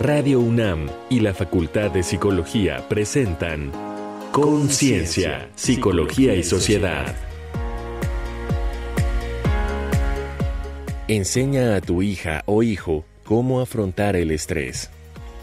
Radio 0.00 0.38
UNAM 0.38 0.88
y 1.10 1.18
la 1.18 1.34
Facultad 1.34 1.90
de 1.90 2.04
Psicología 2.04 2.86
presentan 2.88 3.72
Conciencia, 4.30 5.50
Psicología 5.56 6.36
y 6.36 6.44
Sociedad. 6.44 7.16
Enseña 11.08 11.74
a 11.74 11.80
tu 11.80 12.02
hija 12.02 12.44
o 12.46 12.62
hijo 12.62 13.04
cómo 13.24 13.60
afrontar 13.60 14.14
el 14.14 14.30
estrés. 14.30 14.88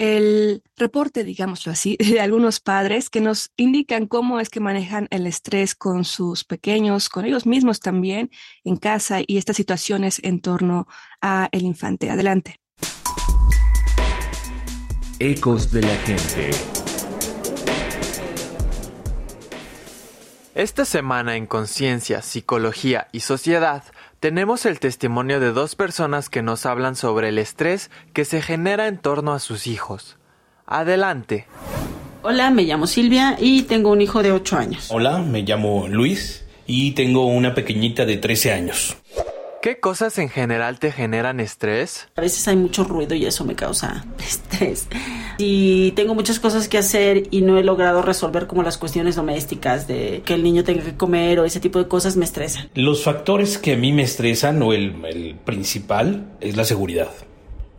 el 0.00 0.62
reporte, 0.78 1.24
digámoslo 1.24 1.70
así, 1.70 1.96
de 2.00 2.20
algunos 2.20 2.58
padres 2.58 3.10
que 3.10 3.20
nos 3.20 3.50
indican 3.56 4.06
cómo 4.06 4.40
es 4.40 4.48
que 4.48 4.58
manejan 4.58 5.06
el 5.10 5.26
estrés 5.26 5.74
con 5.74 6.04
sus 6.04 6.42
pequeños, 6.42 7.10
con 7.10 7.26
ellos 7.26 7.46
mismos 7.46 7.80
también 7.80 8.30
en 8.64 8.76
casa 8.76 9.18
y 9.24 9.36
estas 9.36 9.56
situaciones 9.56 10.18
en 10.24 10.40
torno 10.40 10.88
a 11.20 11.48
el 11.52 11.62
infante. 11.62 12.10
Adelante. 12.10 12.60
Ecos 15.18 15.70
de 15.70 15.82
la 15.82 15.94
gente. 15.96 16.50
Esta 20.54 20.84
semana 20.86 21.36
en 21.36 21.46
Conciencia, 21.46 22.22
Psicología 22.22 23.08
y 23.12 23.20
Sociedad 23.20 23.84
tenemos 24.20 24.66
el 24.66 24.78
testimonio 24.80 25.40
de 25.40 25.50
dos 25.50 25.74
personas 25.74 26.28
que 26.28 26.42
nos 26.42 26.66
hablan 26.66 26.94
sobre 26.94 27.30
el 27.30 27.38
estrés 27.38 27.90
que 28.12 28.26
se 28.26 28.42
genera 28.42 28.86
en 28.86 28.98
torno 28.98 29.32
a 29.32 29.38
sus 29.38 29.66
hijos. 29.66 30.18
Adelante. 30.66 31.46
Hola, 32.22 32.50
me 32.50 32.64
llamo 32.64 32.86
Silvia 32.86 33.36
y 33.40 33.62
tengo 33.62 33.90
un 33.90 34.02
hijo 34.02 34.22
de 34.22 34.30
8 34.30 34.56
años. 34.58 34.88
Hola, 34.90 35.18
me 35.18 35.40
llamo 35.40 35.88
Luis 35.88 36.44
y 36.66 36.92
tengo 36.92 37.26
una 37.26 37.54
pequeñita 37.54 38.04
de 38.04 38.18
13 38.18 38.52
años. 38.52 38.98
¿Qué 39.62 39.78
cosas 39.78 40.16
en 40.16 40.30
general 40.30 40.78
te 40.78 40.90
generan 40.90 41.38
estrés? 41.38 42.08
A 42.16 42.22
veces 42.22 42.48
hay 42.48 42.56
mucho 42.56 42.82
ruido 42.82 43.14
y 43.14 43.26
eso 43.26 43.44
me 43.44 43.54
causa 43.54 44.06
estrés. 44.18 44.88
Si 45.38 45.92
tengo 45.94 46.14
muchas 46.14 46.40
cosas 46.40 46.66
que 46.66 46.78
hacer 46.78 47.24
y 47.30 47.42
no 47.42 47.58
he 47.58 47.62
logrado 47.62 48.00
resolver 48.00 48.46
como 48.46 48.62
las 48.62 48.78
cuestiones 48.78 49.16
domésticas 49.16 49.86
de 49.86 50.22
que 50.24 50.32
el 50.32 50.42
niño 50.42 50.64
tenga 50.64 50.82
que 50.82 50.96
comer 50.96 51.40
o 51.40 51.44
ese 51.44 51.60
tipo 51.60 51.78
de 51.78 51.88
cosas 51.88 52.16
me 52.16 52.24
estresan. 52.24 52.70
Los 52.74 53.04
factores 53.04 53.58
que 53.58 53.74
a 53.74 53.76
mí 53.76 53.92
me 53.92 54.02
estresan 54.02 54.62
o 54.62 54.72
el, 54.72 55.04
el 55.04 55.34
principal 55.36 56.38
es 56.40 56.56
la 56.56 56.64
seguridad. 56.64 57.10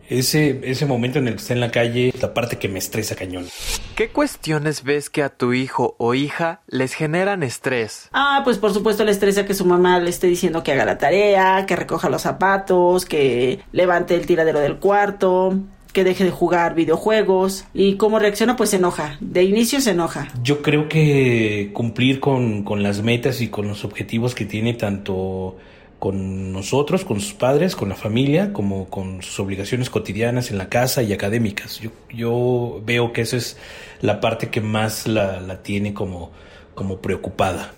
Ese, 0.08 0.60
ese 0.64 0.86
momento 0.86 1.18
en 1.18 1.28
el 1.28 1.34
que 1.34 1.40
está 1.40 1.54
en 1.54 1.60
la 1.60 1.70
calle 1.70 2.08
es 2.08 2.20
la 2.20 2.34
parte 2.34 2.58
que 2.58 2.68
me 2.68 2.78
estresa 2.78 3.14
cañón. 3.14 3.46
¿Qué 3.94 4.08
cuestiones 4.08 4.84
ves 4.84 5.10
que 5.10 5.22
a 5.22 5.28
tu 5.28 5.52
hijo 5.52 5.94
o 5.98 6.14
hija 6.14 6.60
les 6.66 6.94
generan 6.94 7.42
estrés? 7.42 8.08
Ah, 8.12 8.40
pues 8.44 8.58
por 8.58 8.72
supuesto 8.72 9.04
le 9.04 9.12
estresa 9.12 9.44
que 9.44 9.54
su 9.54 9.64
mamá 9.64 10.00
le 10.00 10.10
esté 10.10 10.26
diciendo 10.26 10.62
que 10.62 10.72
haga 10.72 10.84
la 10.84 10.98
tarea, 10.98 11.64
que 11.66 11.76
recoja 11.76 12.08
los 12.10 12.22
zapatos, 12.22 13.04
que 13.04 13.60
levante 13.72 14.14
el 14.14 14.26
tiradero 14.26 14.60
del 14.60 14.76
cuarto, 14.76 15.58
que 15.92 16.04
deje 16.04 16.24
de 16.24 16.30
jugar 16.30 16.74
videojuegos. 16.74 17.64
¿Y 17.74 17.96
cómo 17.96 18.18
reacciona? 18.18 18.56
Pues 18.56 18.70
se 18.70 18.76
enoja. 18.76 19.16
De 19.20 19.42
inicio 19.42 19.80
se 19.80 19.90
enoja. 19.90 20.28
Yo 20.42 20.62
creo 20.62 20.88
que 20.88 21.70
cumplir 21.72 22.20
con, 22.20 22.64
con 22.64 22.82
las 22.82 23.02
metas 23.02 23.40
y 23.40 23.48
con 23.48 23.68
los 23.68 23.84
objetivos 23.84 24.34
que 24.34 24.44
tiene 24.44 24.74
tanto 24.74 25.56
con 26.02 26.52
nosotros, 26.52 27.04
con 27.04 27.20
sus 27.20 27.32
padres, 27.32 27.76
con 27.76 27.88
la 27.88 27.94
familia, 27.94 28.52
como 28.52 28.90
con 28.90 29.22
sus 29.22 29.38
obligaciones 29.38 29.88
cotidianas 29.88 30.50
en 30.50 30.58
la 30.58 30.68
casa 30.68 31.00
y 31.04 31.12
académicas. 31.12 31.78
Yo, 31.78 31.90
yo 32.12 32.82
veo 32.84 33.12
que 33.12 33.20
esa 33.20 33.36
es 33.36 33.56
la 34.00 34.20
parte 34.20 34.50
que 34.50 34.60
más 34.60 35.06
la, 35.06 35.40
la 35.40 35.62
tiene 35.62 35.94
como, 35.94 36.32
como 36.74 36.98
preocupada. 36.98 37.74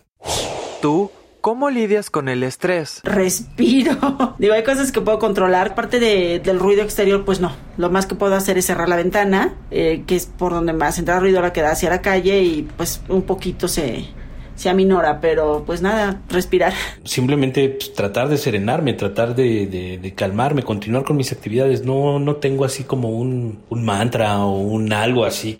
¿Tú 0.80 1.10
¿Cómo 1.42 1.68
lidias 1.68 2.08
con 2.08 2.30
el 2.30 2.42
estrés? 2.44 3.02
Respiro. 3.04 4.34
Digo, 4.38 4.54
hay 4.54 4.64
cosas 4.64 4.90
que 4.90 5.02
puedo 5.02 5.18
controlar. 5.18 5.74
Parte 5.74 6.00
de, 6.00 6.40
del 6.42 6.58
ruido 6.58 6.82
exterior, 6.82 7.26
pues 7.26 7.40
no. 7.40 7.52
Lo 7.76 7.90
más 7.90 8.06
que 8.06 8.14
puedo 8.14 8.34
hacer 8.34 8.56
es 8.56 8.64
cerrar 8.64 8.88
la 8.88 8.96
ventana, 8.96 9.54
eh, 9.70 10.04
que 10.06 10.16
es 10.16 10.24
por 10.24 10.52
donde 10.54 10.72
más 10.72 10.98
entra 10.98 11.16
el 11.16 11.20
ruido 11.20 11.42
la 11.42 11.52
que 11.52 11.60
da 11.60 11.72
hacia 11.72 11.90
la 11.90 12.00
calle 12.00 12.40
y 12.40 12.62
pues 12.62 13.02
un 13.10 13.20
poquito 13.20 13.68
se, 13.68 14.06
se 14.56 14.68
aminora, 14.68 15.20
pero 15.20 15.64
pues 15.64 15.82
nada, 15.82 16.20
respirar. 16.28 16.72
Simplemente 17.04 17.68
pues, 17.68 17.92
tratar 17.92 18.28
de 18.28 18.38
serenarme, 18.38 18.94
tratar 18.94 19.34
de, 19.34 19.66
de, 19.66 19.98
de, 19.98 20.14
calmarme, 20.14 20.62
continuar 20.62 21.04
con 21.04 21.16
mis 21.16 21.32
actividades. 21.32 21.84
No, 21.84 22.18
no 22.18 22.36
tengo 22.36 22.64
así 22.64 22.84
como 22.84 23.10
un, 23.10 23.60
un 23.68 23.84
mantra 23.84 24.38
o 24.44 24.58
un 24.58 24.92
algo 24.92 25.24
así. 25.24 25.58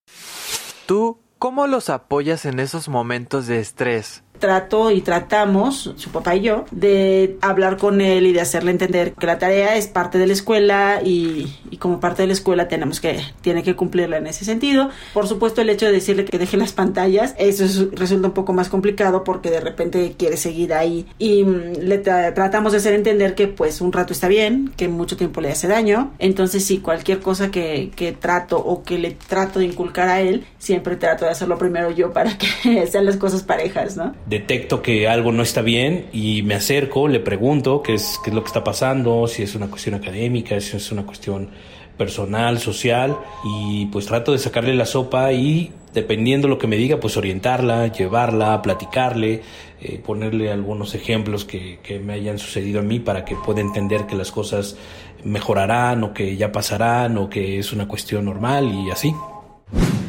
¿Tú 0.86 1.18
cómo 1.38 1.66
los 1.66 1.90
apoyas 1.90 2.44
en 2.46 2.58
esos 2.58 2.88
momentos 2.88 3.46
de 3.46 3.60
estrés? 3.60 4.23
Trato 4.44 4.90
y 4.90 5.00
tratamos, 5.00 5.94
su 5.96 6.10
papá 6.10 6.36
y 6.36 6.42
yo, 6.42 6.66
de 6.70 7.38
hablar 7.40 7.78
con 7.78 8.02
él 8.02 8.26
y 8.26 8.34
de 8.34 8.42
hacerle 8.42 8.72
entender 8.72 9.14
que 9.14 9.26
la 9.26 9.38
tarea 9.38 9.76
es 9.76 9.86
parte 9.86 10.18
de 10.18 10.26
la 10.26 10.34
escuela 10.34 11.00
y, 11.02 11.50
y, 11.70 11.78
como 11.78 11.98
parte 11.98 12.20
de 12.20 12.26
la 12.26 12.34
escuela 12.34 12.68
tenemos 12.68 13.00
que, 13.00 13.20
tiene 13.40 13.62
que 13.62 13.74
cumplirla 13.74 14.18
en 14.18 14.26
ese 14.26 14.44
sentido. 14.44 14.90
Por 15.14 15.26
supuesto, 15.28 15.62
el 15.62 15.70
hecho 15.70 15.86
de 15.86 15.92
decirle 15.92 16.26
que 16.26 16.38
deje 16.38 16.58
las 16.58 16.72
pantallas, 16.72 17.34
eso 17.38 17.64
es, 17.64 17.90
resulta 17.92 18.28
un 18.28 18.34
poco 18.34 18.52
más 18.52 18.68
complicado 18.68 19.24
porque 19.24 19.50
de 19.50 19.60
repente 19.60 20.14
quiere 20.18 20.36
seguir 20.36 20.74
ahí 20.74 21.06
y 21.18 21.42
mm, 21.42 21.78
le 21.80 21.96
tra 21.96 22.34
tratamos 22.34 22.72
de 22.72 22.78
hacer 22.78 22.92
entender 22.92 23.34
que 23.34 23.48
pues 23.48 23.80
un 23.80 23.94
rato 23.94 24.12
está 24.12 24.28
bien, 24.28 24.74
que 24.76 24.88
mucho 24.88 25.16
tiempo 25.16 25.40
le 25.40 25.52
hace 25.52 25.68
daño. 25.68 26.12
Entonces, 26.18 26.66
sí, 26.66 26.80
cualquier 26.80 27.20
cosa 27.20 27.50
que, 27.50 27.92
que 27.96 28.12
trato 28.12 28.58
o 28.58 28.82
que 28.82 28.98
le 28.98 29.12
trato 29.12 29.58
de 29.58 29.64
inculcar 29.64 30.10
a 30.10 30.20
él, 30.20 30.44
siempre 30.58 30.96
trato 30.96 31.24
de 31.24 31.30
hacerlo 31.30 31.56
primero 31.56 31.90
yo 31.90 32.12
para 32.12 32.36
que 32.36 32.86
sean 32.90 33.06
las 33.06 33.16
cosas 33.16 33.42
parejas, 33.42 33.96
¿no? 33.96 34.14
Detecto 34.34 34.82
que 34.82 35.08
algo 35.08 35.30
no 35.32 35.42
está 35.42 35.62
bien 35.62 36.06
y 36.12 36.42
me 36.42 36.54
acerco, 36.54 37.08
le 37.08 37.20
pregunto 37.20 37.82
qué 37.82 37.94
es, 37.94 38.18
qué 38.22 38.30
es 38.30 38.34
lo 38.34 38.42
que 38.42 38.48
está 38.48 38.64
pasando, 38.64 39.26
si 39.28 39.42
es 39.42 39.54
una 39.54 39.68
cuestión 39.68 39.94
académica, 39.94 40.60
si 40.60 40.76
es 40.76 40.90
una 40.90 41.06
cuestión 41.06 41.50
personal, 41.96 42.58
social, 42.58 43.16
y 43.44 43.86
pues 43.86 44.06
trato 44.06 44.32
de 44.32 44.38
sacarle 44.38 44.74
la 44.74 44.86
sopa 44.86 45.32
y 45.32 45.72
dependiendo 45.92 46.48
lo 46.48 46.58
que 46.58 46.66
me 46.66 46.76
diga, 46.76 46.98
pues 46.98 47.16
orientarla, 47.16 47.86
llevarla, 47.86 48.60
platicarle, 48.60 49.42
eh, 49.80 50.00
ponerle 50.04 50.50
algunos 50.50 50.96
ejemplos 50.96 51.44
que, 51.44 51.78
que 51.84 52.00
me 52.00 52.14
hayan 52.14 52.38
sucedido 52.38 52.80
a 52.80 52.82
mí 52.82 52.98
para 52.98 53.24
que 53.24 53.36
pueda 53.36 53.60
entender 53.60 54.06
que 54.06 54.16
las 54.16 54.32
cosas 54.32 54.76
mejorarán 55.22 56.02
o 56.02 56.12
que 56.12 56.36
ya 56.36 56.50
pasarán 56.50 57.16
o 57.18 57.30
que 57.30 57.60
es 57.60 57.72
una 57.72 57.86
cuestión 57.86 58.24
normal 58.24 58.72
y 58.72 58.90
así. 58.90 59.14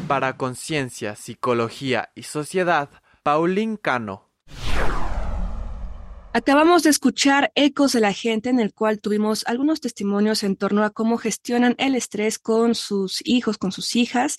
Para 0.08 0.36
conciencia, 0.36 1.14
psicología 1.14 2.10
y 2.16 2.24
sociedad, 2.24 2.88
Paulín 3.22 3.76
Cano. 3.76 4.25
Acabamos 6.36 6.82
de 6.82 6.90
escuchar 6.90 7.50
Ecos 7.54 7.92
de 7.94 8.00
la 8.00 8.12
Gente, 8.12 8.50
en 8.50 8.60
el 8.60 8.74
cual 8.74 9.00
tuvimos 9.00 9.42
algunos 9.46 9.80
testimonios 9.80 10.42
en 10.42 10.56
torno 10.56 10.84
a 10.84 10.90
cómo 10.90 11.16
gestionan 11.16 11.74
el 11.78 11.94
estrés 11.94 12.38
con 12.38 12.74
sus 12.74 13.22
hijos, 13.24 13.56
con 13.56 13.72
sus 13.72 13.96
hijas. 13.96 14.36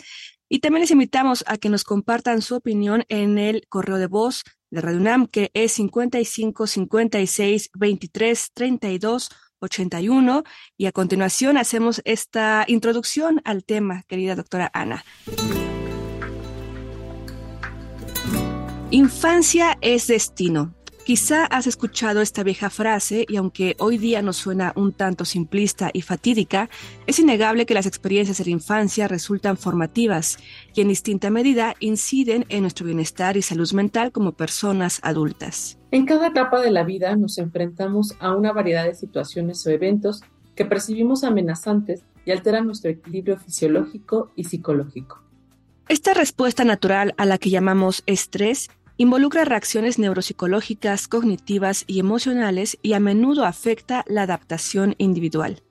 Y 0.47 0.59
también 0.59 0.81
les 0.81 0.91
invitamos 0.91 1.43
a 1.47 1.57
que 1.57 1.69
nos 1.69 1.83
compartan 1.83 2.43
su 2.43 2.53
opinión 2.53 3.03
en 3.09 3.39
el 3.39 3.65
correo 3.67 3.97
de 3.97 4.05
voz 4.05 4.43
de 4.69 4.81
Radio 4.81 4.99
UNAM, 4.99 5.25
que 5.25 5.49
es 5.55 5.71
55 5.71 6.67
56 6.67 7.71
23 7.73 8.51
32 8.53 9.29
81. 9.59 10.43
Y 10.77 10.85
a 10.85 10.91
continuación 10.91 11.57
hacemos 11.57 12.03
esta 12.05 12.63
introducción 12.67 13.41
al 13.43 13.63
tema, 13.63 14.03
querida 14.07 14.35
doctora 14.35 14.69
Ana. 14.71 15.03
Infancia 18.91 19.77
es 19.81 20.07
destino. 20.07 20.73
Quizá 21.05 21.43
has 21.45 21.67
escuchado 21.67 22.21
esta 22.21 22.41
vieja 22.43 22.69
frase 22.69 23.25
y 23.27 23.35
aunque 23.35 23.75
hoy 23.79 23.97
día 23.97 24.21
nos 24.21 24.37
suena 24.37 24.71
un 24.77 24.93
tanto 24.93 25.25
simplista 25.25 25.89
y 25.91 26.03
fatídica, 26.03 26.69
es 27.05 27.19
innegable 27.19 27.65
que 27.65 27.73
las 27.73 27.85
experiencias 27.85 28.37
de 28.37 28.45
la 28.45 28.51
infancia 28.51 29.09
resultan 29.09 29.57
formativas 29.57 30.37
y 30.73 30.79
en 30.79 30.87
distinta 30.87 31.29
medida 31.29 31.75
inciden 31.81 32.45
en 32.47 32.61
nuestro 32.61 32.85
bienestar 32.85 33.35
y 33.35 33.41
salud 33.41 33.69
mental 33.73 34.13
como 34.13 34.31
personas 34.31 35.01
adultas. 35.03 35.77
En 35.91 36.05
cada 36.05 36.27
etapa 36.27 36.61
de 36.61 36.71
la 36.71 36.85
vida 36.85 37.13
nos 37.17 37.37
enfrentamos 37.39 38.15
a 38.21 38.33
una 38.33 38.53
variedad 38.53 38.85
de 38.85 38.95
situaciones 38.95 39.67
o 39.67 39.69
eventos 39.69 40.21
que 40.55 40.63
percibimos 40.63 41.25
amenazantes 41.25 42.03
y 42.25 42.31
alteran 42.31 42.67
nuestro 42.67 42.89
equilibrio 42.89 43.37
fisiológico 43.37 44.31
y 44.37 44.45
psicológico. 44.45 45.26
Esta 45.89 46.13
respuesta 46.13 46.63
natural 46.63 47.13
a 47.17 47.25
la 47.25 47.37
que 47.37 47.49
llamamos 47.49 48.03
estrés 48.05 48.69
Involucra 48.99 49.45
reacciones 49.45 49.99
neuropsicológicas, 49.99 51.07
cognitivas 51.07 51.83
y 51.85 51.99
emocionales 51.99 52.79
y 52.81 52.93
a 52.93 52.99
menudo 52.99 53.45
afecta 53.45 54.03
la 54.07 54.23
adaptación 54.23 54.95
individual. 54.97 55.61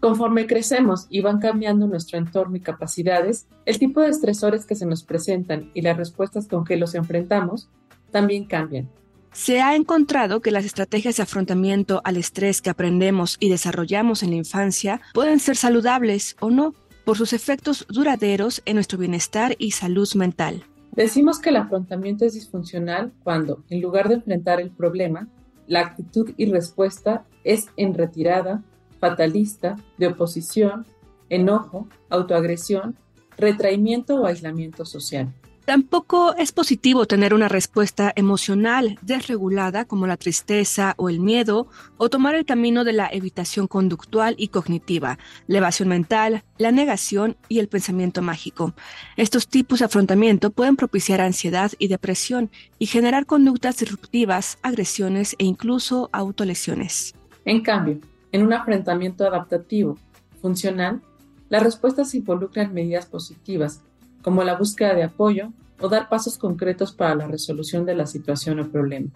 Conforme 0.00 0.48
crecemos 0.48 1.06
y 1.08 1.20
van 1.20 1.38
cambiando 1.38 1.86
nuestro 1.86 2.18
entorno 2.18 2.56
y 2.56 2.60
capacidades, 2.60 3.46
el 3.66 3.78
tipo 3.78 4.00
de 4.00 4.08
estresores 4.08 4.66
que 4.66 4.74
se 4.74 4.84
nos 4.84 5.04
presentan 5.04 5.70
y 5.74 5.82
las 5.82 5.96
respuestas 5.96 6.48
con 6.48 6.64
que 6.64 6.76
los 6.76 6.96
enfrentamos 6.96 7.68
también 8.10 8.46
cambian. 8.46 8.88
Se 9.30 9.60
ha 9.60 9.76
encontrado 9.76 10.40
que 10.40 10.50
las 10.50 10.64
estrategias 10.64 11.18
de 11.18 11.22
afrontamiento 11.22 12.00
al 12.02 12.16
estrés 12.16 12.62
que 12.62 12.70
aprendemos 12.70 13.36
y 13.38 13.48
desarrollamos 13.48 14.24
en 14.24 14.30
la 14.30 14.36
infancia 14.36 15.00
pueden 15.14 15.38
ser 15.38 15.56
saludables 15.56 16.36
o 16.40 16.50
no 16.50 16.74
por 17.06 17.16
sus 17.16 17.32
efectos 17.32 17.86
duraderos 17.88 18.62
en 18.66 18.74
nuestro 18.74 18.98
bienestar 18.98 19.54
y 19.58 19.70
salud 19.70 20.12
mental. 20.16 20.64
Decimos 20.90 21.38
que 21.38 21.50
el 21.50 21.56
afrontamiento 21.56 22.24
es 22.24 22.34
disfuncional 22.34 23.12
cuando, 23.22 23.62
en 23.70 23.80
lugar 23.80 24.08
de 24.08 24.16
enfrentar 24.16 24.60
el 24.60 24.70
problema, 24.70 25.28
la 25.68 25.80
actitud 25.80 26.32
y 26.36 26.46
respuesta 26.46 27.24
es 27.44 27.68
en 27.76 27.94
retirada, 27.94 28.64
fatalista, 28.98 29.76
de 29.98 30.08
oposición, 30.08 30.84
enojo, 31.28 31.86
autoagresión, 32.10 32.96
retraimiento 33.36 34.16
o 34.16 34.26
aislamiento 34.26 34.84
social. 34.84 35.32
Tampoco 35.66 36.36
es 36.36 36.52
positivo 36.52 37.06
tener 37.06 37.34
una 37.34 37.48
respuesta 37.48 38.12
emocional 38.14 39.00
desregulada 39.02 39.84
como 39.84 40.06
la 40.06 40.16
tristeza 40.16 40.94
o 40.96 41.08
el 41.08 41.18
miedo 41.18 41.66
o 41.96 42.08
tomar 42.08 42.36
el 42.36 42.44
camino 42.44 42.84
de 42.84 42.92
la 42.92 43.08
evitación 43.08 43.66
conductual 43.66 44.36
y 44.38 44.46
cognitiva, 44.46 45.18
la 45.48 45.58
evasión 45.58 45.88
mental, 45.88 46.44
la 46.56 46.70
negación 46.70 47.36
y 47.48 47.58
el 47.58 47.66
pensamiento 47.66 48.22
mágico. 48.22 48.74
Estos 49.16 49.48
tipos 49.48 49.80
de 49.80 49.86
afrontamiento 49.86 50.50
pueden 50.50 50.76
propiciar 50.76 51.20
ansiedad 51.20 51.72
y 51.80 51.88
depresión 51.88 52.48
y 52.78 52.86
generar 52.86 53.26
conductas 53.26 53.78
disruptivas, 53.78 54.58
agresiones 54.62 55.34
e 55.40 55.46
incluso 55.46 56.10
autolesiones. 56.12 57.16
En 57.44 57.60
cambio, 57.62 57.98
en 58.30 58.44
un 58.44 58.52
afrontamiento 58.52 59.26
adaptativo, 59.26 59.98
funcional, 60.40 61.02
las 61.48 61.64
respuestas 61.64 62.14
involucran 62.14 62.72
medidas 62.72 63.06
positivas 63.06 63.82
como 64.26 64.42
la 64.42 64.56
búsqueda 64.56 64.92
de 64.92 65.04
apoyo 65.04 65.52
o 65.80 65.88
dar 65.88 66.08
pasos 66.08 66.36
concretos 66.36 66.90
para 66.90 67.14
la 67.14 67.28
resolución 67.28 67.86
de 67.86 67.94
la 67.94 68.06
situación 68.06 68.58
o 68.58 68.68
problema, 68.68 69.08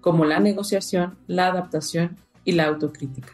como 0.00 0.24
la 0.24 0.40
negociación, 0.40 1.18
la 1.26 1.48
adaptación 1.48 2.16
y 2.46 2.52
la 2.52 2.64
autocrítica. 2.64 3.28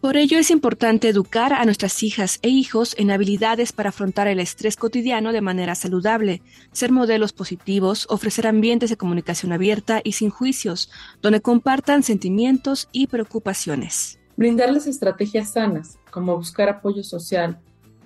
Por 0.00 0.16
ello 0.16 0.38
es 0.38 0.52
importante 0.52 1.08
educar 1.08 1.52
a 1.52 1.64
nuestras 1.64 2.04
hijas 2.04 2.38
e 2.42 2.50
hijos 2.50 2.94
en 2.98 3.10
habilidades 3.10 3.72
para 3.72 3.88
afrontar 3.88 4.28
el 4.28 4.38
estrés 4.38 4.76
cotidiano 4.76 5.32
de 5.32 5.40
manera 5.40 5.74
saludable, 5.74 6.40
ser 6.70 6.92
modelos 6.92 7.32
positivos, 7.32 8.06
ofrecer 8.08 8.46
ambientes 8.46 8.90
de 8.90 8.96
comunicación 8.96 9.52
abierta 9.52 10.02
y 10.04 10.12
sin 10.12 10.30
juicios, 10.30 10.88
donde 11.20 11.40
compartan 11.40 12.04
sentimientos 12.04 12.88
y 12.92 13.08
preocupaciones. 13.08 14.20
Brindarles 14.36 14.86
estrategias 14.86 15.50
sanas, 15.50 15.98
como 16.12 16.36
buscar 16.36 16.68
apoyo 16.68 17.02
social, 17.02 17.58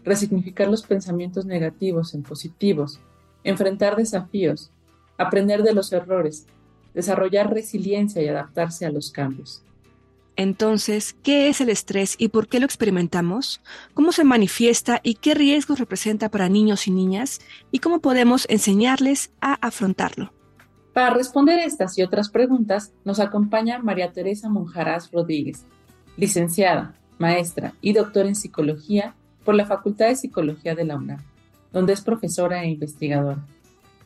resignificar 0.08 0.69
los 0.69 0.82
pensamientos 0.82 1.46
negativos 1.46 2.14
en 2.14 2.22
positivos, 2.22 2.99
enfrentar 3.44 3.96
desafíos, 3.96 4.70
aprender 5.16 5.62
de 5.62 5.75
los 5.75 5.93
errores, 5.93 6.46
desarrollar 6.94 7.52
resiliencia 7.52 8.22
y 8.22 8.28
adaptarse 8.28 8.87
a 8.87 8.90
los 8.90 9.10
cambios. 9.10 9.62
Entonces, 10.37 11.16
¿qué 11.25 11.49
es 11.49 11.60
el 11.60 11.69
estrés 11.69 12.14
y 12.16 12.28
por 12.28 12.46
qué 12.46 12.60
lo 12.60 12.66
experimentamos? 12.66 13.60
¿Cómo 13.93 14.12
se 14.12 14.22
manifiesta 14.22 15.00
y 15.02 15.14
qué 15.14 15.34
riesgos 15.34 15.81
representa 15.81 16.28
para 16.28 16.49
niños 16.49 16.87
y 16.87 16.93
niñas? 16.93 17.40
¿Y 17.72 17.81
cómo 17.81 18.00
podemos 18.00 18.46
enseñarles 18.49 19.32
a 19.40 19.54
afrontarlo? 19.54 20.32
Para 20.94 21.11
responder 21.11 21.58
estas 21.58 21.99
y 21.99 22.02
otras 22.02 22.28
preguntas, 22.28 22.93
nos 23.04 23.19
acompaña 23.19 23.81
María 23.81 24.12
Teresa 24.12 24.49
Monjaraz 24.49 25.11
Rodríguez, 25.11 25.64
licenciada, 26.16 26.94
maestra 27.19 27.75
y 27.81 27.93
doctora 27.93 28.28
en 28.28 28.37
psicología 28.37 29.14
por 29.49 29.55
la 29.55 29.65
Facultad 29.65 30.09
de 30.09 30.15
Psicología 30.15 30.75
de 30.75 30.85
la 30.85 30.97
UNAM, 30.97 31.23
donde 31.73 31.95
es 31.95 32.03
profesora 32.03 32.62
e 32.62 32.69
investigadora. 32.69 33.47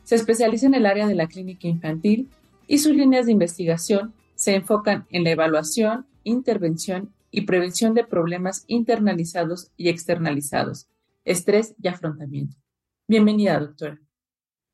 Se 0.05 0.15
especializa 0.15 0.67
en 0.67 0.73
el 0.73 0.85
área 0.85 1.05
de 1.05 1.15
la 1.15 1.27
clínica 1.27 1.67
infantil 1.67 2.29
y 2.65 2.77
sus 2.77 2.95
líneas 2.95 3.25
de 3.25 3.33
investigación 3.33 4.13
se 4.35 4.55
enfocan 4.55 5.05
en 5.09 5.25
la 5.25 5.31
evaluación, 5.31 6.05
intervención 6.23 7.11
y 7.29 7.41
prevención 7.41 7.93
de 7.93 8.05
problemas 8.05 8.63
internalizados 8.67 9.69
y 9.75 9.89
externalizados, 9.89 10.87
estrés 11.25 11.75
y 11.83 11.89
afrontamiento. 11.89 12.55
Bienvenida, 13.09 13.59
doctora. 13.59 13.99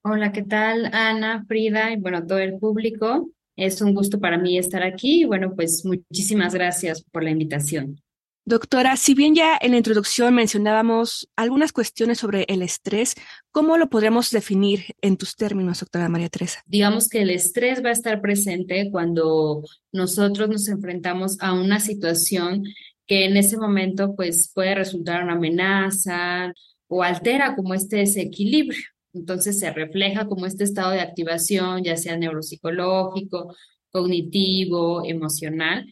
Hola, 0.04 0.32
¿qué 0.32 0.44
tal, 0.44 0.94
Ana, 0.94 1.46
Frida 1.48 1.92
y 1.94 1.96
bueno, 1.96 2.24
todo 2.28 2.38
el 2.38 2.60
público? 2.60 3.32
Es 3.56 3.82
un 3.82 3.96
gusto 3.96 4.20
para 4.20 4.38
mí 4.38 4.60
estar 4.60 4.84
aquí 4.84 5.22
y 5.24 5.26
bueno, 5.26 5.56
pues 5.56 5.84
muchísimas 5.84 6.54
gracias 6.54 7.02
por 7.02 7.24
la 7.24 7.32
invitación. 7.32 8.00
Doctora, 8.50 8.98
si 8.98 9.14
bien 9.14 9.36
ya 9.36 9.60
en 9.62 9.70
la 9.70 9.78
introducción 9.78 10.34
mencionábamos 10.34 11.30
algunas 11.36 11.72
cuestiones 11.72 12.18
sobre 12.18 12.46
el 12.48 12.64
estrés, 12.64 13.14
¿cómo 13.52 13.78
lo 13.78 13.92
podríamos 13.92 14.32
definir 14.32 14.96
en 15.04 15.18
tus 15.18 15.36
términos, 15.36 15.82
doctora 15.82 16.10
María 16.10 16.30
Teresa? 16.30 16.64
Digamos 16.66 17.10
que 17.10 17.22
el 17.22 17.30
estrés 17.30 17.86
va 17.86 17.90
a 17.90 17.92
estar 17.92 18.22
presente 18.22 18.90
cuando 18.92 19.62
nosotros 19.92 20.50
nos 20.50 20.68
enfrentamos 20.68 21.40
a 21.42 21.54
una 21.54 21.80
situación 21.80 22.64
que 23.06 23.26
en 23.26 23.38
ese 23.38 23.56
momento 23.56 24.16
pues 24.16 24.52
puede 24.52 24.74
resultar 24.74 25.24
una 25.24 25.34
amenaza 25.34 26.52
o 26.88 27.04
altera 27.04 27.56
como 27.56 27.76
este 27.76 27.98
desequilibrio. 27.98 28.82
Entonces 29.14 29.60
se 29.60 29.72
refleja 29.72 30.26
como 30.26 30.48
este 30.48 30.64
estado 30.64 30.90
de 30.90 31.02
activación, 31.02 31.84
ya 31.84 31.96
sea 31.98 32.18
neuropsicológico, 32.18 33.56
cognitivo, 33.92 35.06
emocional, 35.06 35.86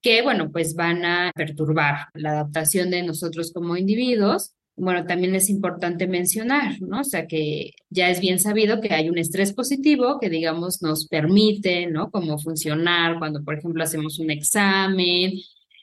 que, 0.00 0.22
bueno, 0.22 0.50
pues 0.50 0.74
van 0.74 1.04
a 1.04 1.32
perturbar 1.34 2.08
la 2.14 2.30
adaptación 2.30 2.90
de 2.90 3.02
nosotros 3.02 3.52
como 3.52 3.76
individuos. 3.76 4.54
Bueno, 4.76 5.06
también 5.06 5.34
es 5.34 5.50
importante 5.50 6.06
mencionar, 6.06 6.80
¿no? 6.80 7.00
O 7.00 7.04
sea, 7.04 7.26
que 7.26 7.72
ya 7.90 8.10
es 8.10 8.20
bien 8.20 8.38
sabido 8.38 8.80
que 8.80 8.94
hay 8.94 9.08
un 9.08 9.18
estrés 9.18 9.52
positivo 9.52 10.18
que, 10.20 10.30
digamos, 10.30 10.82
nos 10.82 11.08
permite, 11.08 11.88
¿no? 11.88 12.10
Como 12.10 12.38
funcionar 12.38 13.18
cuando, 13.18 13.42
por 13.42 13.58
ejemplo, 13.58 13.82
hacemos 13.82 14.20
un 14.20 14.30
examen, 14.30 15.32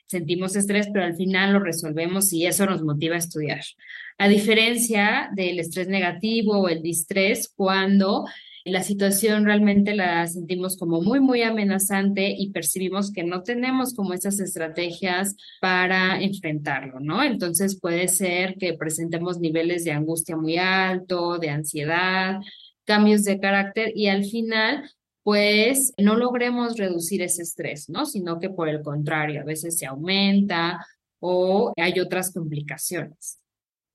sentimos 0.06 0.56
estrés, 0.56 0.88
pero 0.92 1.04
al 1.04 1.16
final 1.16 1.52
lo 1.52 1.60
resolvemos 1.60 2.32
y 2.32 2.46
eso 2.46 2.64
nos 2.64 2.82
motiva 2.82 3.16
a 3.16 3.18
estudiar. 3.18 3.60
A 4.18 4.28
diferencia 4.28 5.28
del 5.34 5.58
estrés 5.58 5.88
negativo 5.88 6.60
o 6.60 6.68
el 6.68 6.80
distrés, 6.80 7.52
cuando 7.54 8.24
la 8.66 8.82
situación 8.82 9.44
realmente 9.44 9.94
la 9.94 10.26
sentimos 10.26 10.76
como 10.76 11.00
muy, 11.00 11.20
muy 11.20 11.42
amenazante 11.42 12.34
y 12.36 12.50
percibimos 12.50 13.12
que 13.12 13.22
no 13.22 13.42
tenemos 13.42 13.94
como 13.94 14.12
esas 14.12 14.40
estrategias 14.40 15.36
para 15.60 16.20
enfrentarlo, 16.20 16.98
¿no? 16.98 17.22
Entonces 17.22 17.78
puede 17.80 18.08
ser 18.08 18.56
que 18.56 18.74
presentemos 18.74 19.38
niveles 19.38 19.84
de 19.84 19.92
angustia 19.92 20.36
muy 20.36 20.58
alto, 20.58 21.38
de 21.38 21.50
ansiedad, 21.50 22.40
cambios 22.84 23.22
de 23.22 23.38
carácter 23.38 23.92
y 23.94 24.08
al 24.08 24.24
final 24.24 24.90
pues 25.22 25.92
no 25.98 26.16
logremos 26.16 26.76
reducir 26.76 27.22
ese 27.22 27.42
estrés, 27.42 27.88
¿no? 27.88 28.04
Sino 28.04 28.40
que 28.40 28.50
por 28.50 28.68
el 28.68 28.82
contrario, 28.82 29.40
a 29.40 29.44
veces 29.44 29.78
se 29.78 29.86
aumenta 29.86 30.84
o 31.20 31.72
hay 31.76 32.00
otras 32.00 32.32
complicaciones. 32.32 33.40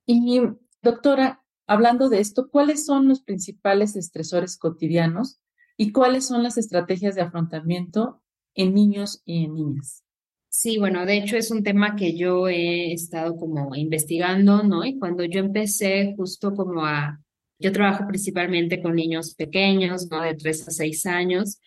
Y 0.06 0.42
doctora, 0.82 1.41
hablando 1.68 2.10
de 2.10 2.20
esto, 2.20 2.50
¿cuáles 2.50 2.86
son 2.86 3.08
los 3.08 3.22
principales 3.22 3.96
estresores 3.96 4.58
cotidianos 4.58 5.40
y 5.78 5.92
cuáles 5.92 6.28
son 6.28 6.44
las 6.44 6.58
estrategias 6.58 7.16
de 7.16 7.22
afrontamiento 7.22 8.22
en 8.56 8.74
niños 8.74 9.22
y 9.26 9.46
en 9.46 9.56
niñas? 9.56 10.04
Sí, 10.50 10.78
bueno, 10.78 11.06
de 11.06 11.18
hecho 11.18 11.38
es 11.38 11.50
un 11.50 11.64
tema 11.64 11.96
que 11.96 12.18
yo 12.18 12.50
he 12.50 12.92
estado 12.92 13.38
como 13.38 13.74
investigando, 13.74 14.64
¿no? 14.64 14.84
Y 14.84 15.00
cuando 15.00 15.24
yo 15.24 15.40
empecé 15.40 16.14
justo 16.18 16.54
como 16.54 16.86
a, 16.86 17.22
yo 17.58 17.72
trabajo 17.72 18.06
principalmente 18.06 18.82
con 18.82 18.96
niños 18.96 19.34
pequeños, 19.34 20.10
¿no? 20.12 20.22
De 20.22 20.36
3 20.36 20.68
a 20.68 20.72
6 20.72 21.06
años. 21.06 21.62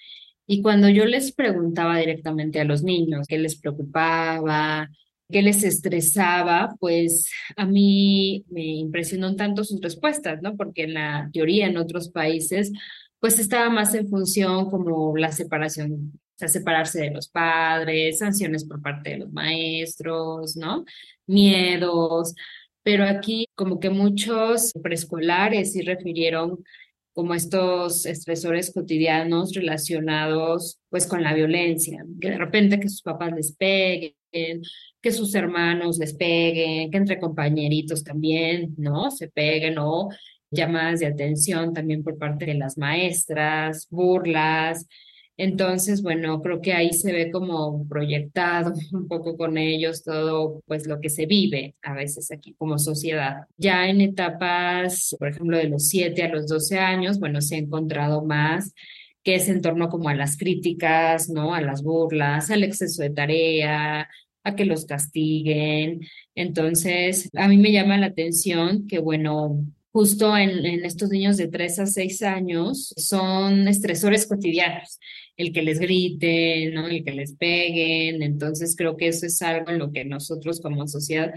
Y 0.46 0.60
cuando 0.60 0.90
yo 0.90 1.06
les 1.06 1.32
preguntaba 1.32 1.96
directamente 1.96 2.60
a 2.60 2.64
los 2.64 2.82
niños 2.82 3.26
qué 3.26 3.38
les 3.38 3.58
preocupaba, 3.58 4.90
qué 5.34 5.42
les 5.42 5.64
estresaba, 5.64 6.76
pues 6.78 7.28
a 7.56 7.66
mí 7.66 8.44
me 8.50 8.62
impresionó 8.64 9.34
tanto 9.34 9.64
sus 9.64 9.80
respuestas, 9.80 10.40
¿no? 10.42 10.56
Porque 10.56 10.84
en 10.84 10.94
la 10.94 11.28
teoría 11.32 11.66
en 11.66 11.76
otros 11.76 12.08
países, 12.08 12.70
pues 13.18 13.40
estaba 13.40 13.68
más 13.68 13.96
en 13.96 14.08
función 14.08 14.70
como 14.70 15.16
la 15.16 15.32
separación 15.32 16.12
O 16.36 16.38
sea, 16.38 16.46
separarse 16.46 17.00
de 17.00 17.10
los 17.10 17.28
padres, 17.28 18.18
sanciones 18.18 18.64
por 18.64 18.80
parte 18.80 19.10
de 19.10 19.18
los 19.18 19.32
maestros, 19.32 20.56
¿no? 20.56 20.84
Miedos. 21.26 22.34
Pero 22.84 23.04
aquí 23.04 23.48
como 23.56 23.80
que 23.80 23.90
muchos 23.90 24.70
preescolares 24.84 25.72
sí 25.72 25.82
refirieron 25.82 26.62
como 27.12 27.34
estos 27.34 28.06
estresores 28.06 28.72
cotidianos 28.72 29.52
relacionados 29.52 30.78
pues 30.90 31.08
con 31.08 31.24
la 31.24 31.34
violencia, 31.34 32.04
que 32.20 32.30
de 32.30 32.38
repente 32.38 32.78
que 32.78 32.88
sus 32.88 33.02
papás 33.02 33.32
les 33.32 33.52
peguen, 33.56 34.14
que 35.00 35.12
sus 35.12 35.34
hermanos 35.34 35.98
les 35.98 36.14
peguen, 36.14 36.90
que 36.90 36.96
entre 36.96 37.18
compañeritos 37.18 38.02
también, 38.04 38.74
¿no? 38.76 39.10
Se 39.10 39.28
peguen 39.28 39.78
o 39.78 40.08
llamadas 40.50 41.00
de 41.00 41.06
atención 41.06 41.72
también 41.72 42.02
por 42.02 42.18
parte 42.18 42.46
de 42.46 42.54
las 42.54 42.78
maestras, 42.78 43.86
burlas, 43.90 44.86
entonces, 45.36 46.00
bueno, 46.02 46.40
creo 46.42 46.60
que 46.60 46.72
ahí 46.72 46.92
se 46.92 47.12
ve 47.12 47.30
como 47.32 47.88
proyectado 47.88 48.72
un 48.92 49.08
poco 49.08 49.36
con 49.36 49.58
ellos 49.58 50.04
todo, 50.04 50.62
pues 50.66 50.86
lo 50.86 51.00
que 51.00 51.10
se 51.10 51.26
vive 51.26 51.74
a 51.82 51.94
veces 51.94 52.30
aquí 52.30 52.54
como 52.54 52.78
sociedad. 52.78 53.46
Ya 53.56 53.88
en 53.88 54.00
etapas, 54.00 55.16
por 55.18 55.28
ejemplo, 55.28 55.56
de 55.56 55.68
los 55.68 55.88
7 55.88 56.22
a 56.22 56.28
los 56.28 56.46
12 56.46 56.78
años, 56.78 57.18
bueno, 57.18 57.40
se 57.40 57.56
ha 57.56 57.58
encontrado 57.58 58.24
más 58.24 58.72
que 59.24 59.36
es 59.36 59.48
en 59.48 59.62
torno 59.62 59.88
como 59.88 60.10
a 60.10 60.14
las 60.14 60.36
críticas, 60.36 61.30
¿no? 61.30 61.54
A 61.54 61.62
las 61.62 61.82
burlas, 61.82 62.50
al 62.50 62.62
exceso 62.62 63.02
de 63.02 63.08
tarea, 63.08 64.06
a 64.44 64.54
que 64.54 64.64
los 64.64 64.86
castiguen. 64.86 66.02
Entonces, 66.34 67.30
a 67.34 67.48
mí 67.48 67.56
me 67.56 67.72
llama 67.72 67.98
la 67.98 68.06
atención 68.06 68.86
que, 68.86 68.98
bueno, 68.98 69.64
justo 69.92 70.36
en, 70.36 70.84
estos 70.84 71.10
niños 71.10 71.36
de 71.36 71.48
3 71.48 71.78
a 71.80 71.86
6 71.86 72.22
años 72.22 72.94
son 72.96 73.68
estresores 73.68 74.26
cotidianos 74.26 74.98
el 75.36 75.52
que 75.52 75.62
les 75.62 75.80
griten, 75.80 76.74
¿no? 76.74 76.86
El 76.86 77.04
que 77.04 77.12
les 77.12 77.34
peguen. 77.34 78.22
Entonces 78.22 78.76
creo 78.76 78.96
que 78.96 79.08
eso 79.08 79.26
es 79.26 79.40
algo 79.42 79.70
en 79.70 79.78
lo 79.78 79.92
que 79.92 80.04
nosotros 80.04 80.60
como 80.60 80.86
sociedad 80.86 81.32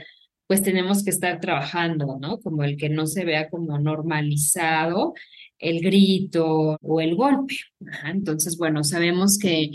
pues 0.47 0.61
tenemos 0.61 1.03
que 1.03 1.09
estar 1.09 1.41
trabajando, 1.41 2.17
¿no? 2.21 2.39
Como 2.39 2.63
el 2.63 2.77
que 2.77 2.89
no 2.89 3.05
se 3.05 3.25
vea 3.25 3.49
como 3.49 3.77
normalizado 3.79 5.13
el 5.59 5.81
grito 5.81 6.77
o 6.81 7.01
el 7.01 7.15
golpe. 7.15 7.55
Entonces, 8.05 8.57
bueno, 8.57 8.83
sabemos 8.83 9.37
que 9.37 9.71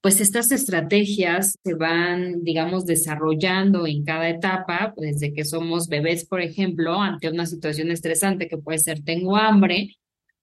pues 0.00 0.20
estas 0.20 0.52
estrategias 0.52 1.58
se 1.62 1.74
van, 1.74 2.44
digamos, 2.44 2.86
desarrollando 2.86 3.86
en 3.86 4.04
cada 4.04 4.28
etapa, 4.28 4.92
pues, 4.94 5.20
desde 5.20 5.34
que 5.34 5.44
somos 5.44 5.88
bebés, 5.88 6.24
por 6.24 6.40
ejemplo, 6.40 7.00
ante 7.00 7.28
una 7.28 7.46
situación 7.46 7.90
estresante 7.90 8.48
que 8.48 8.58
puede 8.58 8.78
ser 8.78 9.02
tengo 9.02 9.36
hambre, 9.36 9.96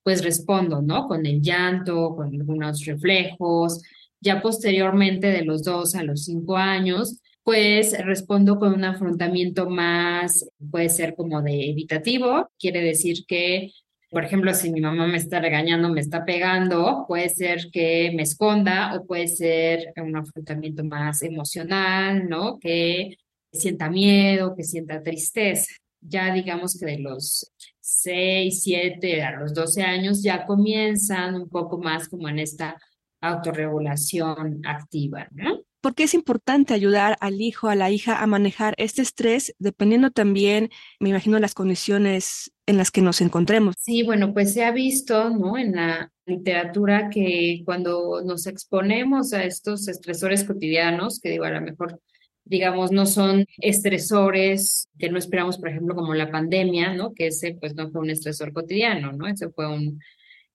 pues 0.04 0.24
respondo, 0.24 0.82
¿no? 0.82 1.08
Con 1.08 1.26
el 1.26 1.42
llanto, 1.42 2.16
con 2.16 2.36
algunos 2.36 2.86
reflejos. 2.86 3.82
Ya 4.22 4.42
posteriormente, 4.42 5.28
de 5.28 5.46
los 5.46 5.64
dos 5.64 5.96
a 5.96 6.04
los 6.04 6.26
cinco 6.26 6.58
años, 6.58 7.20
pues 7.44 7.96
respondo 8.06 8.60
con 8.60 8.74
un 8.74 8.84
afrontamiento 8.84 9.70
más, 9.70 10.50
puede 10.72 10.90
ser 10.90 11.16
como 11.16 11.42
de 11.42 11.70
evitativo, 11.70 12.50
quiere 12.60 12.82
decir 12.82 13.26
que, 13.28 13.72
por 14.16 14.24
ejemplo, 14.24 14.54
si 14.54 14.72
mi 14.72 14.80
mamá 14.80 15.08
me 15.08 15.18
está 15.18 15.42
regañando, 15.42 15.90
me 15.90 16.00
está 16.00 16.24
pegando, 16.24 17.04
puede 17.06 17.28
ser 17.28 17.70
que 17.70 18.14
me 18.16 18.24
esconda 18.24 18.96
o 18.96 19.06
puede 19.06 19.28
ser 19.28 19.92
un 19.98 20.16
afrontamiento 20.16 20.86
más 20.86 21.22
emocional, 21.22 22.30
¿no? 22.30 22.58
Que 22.58 23.18
sienta 23.52 23.90
miedo, 23.90 24.56
que 24.56 24.64
sienta 24.64 25.04
tristeza. 25.04 25.76
Ya 26.00 26.34
digamos 26.34 26.80
que 26.80 26.86
de 26.86 27.00
los 27.00 27.52
6, 27.82 28.64
7, 28.64 29.22
a 29.22 29.38
los 29.38 29.54
12 29.54 29.84
años 29.84 30.24
ya 30.24 30.46
comienzan 30.46 31.36
un 31.36 31.50
poco 31.50 31.78
más 31.78 32.08
como 32.08 32.30
en 32.30 32.40
esta 32.40 32.78
autorregulación 33.20 34.62
activa, 34.66 35.28
¿no? 35.32 35.60
Porque 35.86 36.06
es 36.06 36.16
importante 36.16 36.74
ayudar 36.74 37.16
al 37.20 37.40
hijo, 37.40 37.70
a 37.70 37.76
la 37.76 37.92
hija 37.92 38.20
a 38.20 38.26
manejar 38.26 38.74
este 38.80 39.04
estrés, 39.04 39.54
dependiendo 39.60 40.10
también, 40.10 40.72
me 41.00 41.10
imagino, 41.10 41.38
las 41.38 41.54
condiciones 41.54 42.52
en 42.66 42.78
las 42.78 42.90
que 42.90 43.04
nos 43.04 43.22
encontremos. 43.22 43.76
Sí, 43.78 44.02
bueno, 44.02 44.34
pues 44.34 44.52
se 44.52 44.64
ha 44.64 44.72
visto, 44.72 45.30
¿no? 45.30 45.60
En 45.60 45.74
la 45.74 46.12
literatura 46.26 47.12
que 47.12 47.62
cuando 47.66 48.24
nos 48.26 48.48
exponemos 48.48 49.32
a 49.34 49.44
estos 49.44 49.88
estresores 49.88 50.44
cotidianos, 50.44 51.20
que 51.20 51.30
digo, 51.30 51.44
a 51.44 51.52
lo 51.52 51.62
mejor 51.62 52.02
digamos, 52.46 52.92
no 52.92 53.06
son 53.06 53.46
estresores 53.60 54.90
que 54.98 55.12
no 55.12 55.20
esperamos, 55.20 55.60
por 55.60 55.70
ejemplo, 55.70 55.94
como 55.94 56.16
la 56.16 56.32
pandemia, 56.32 56.96
¿no? 56.96 57.14
Que 57.14 57.28
ese 57.28 57.58
pues 57.60 57.76
no 57.76 57.92
fue 57.92 58.02
un 58.02 58.10
estresor 58.10 58.54
cotidiano, 58.54 59.12
¿no? 59.12 59.28
Ese 59.28 59.50
fue 59.50 59.68
un 59.72 60.00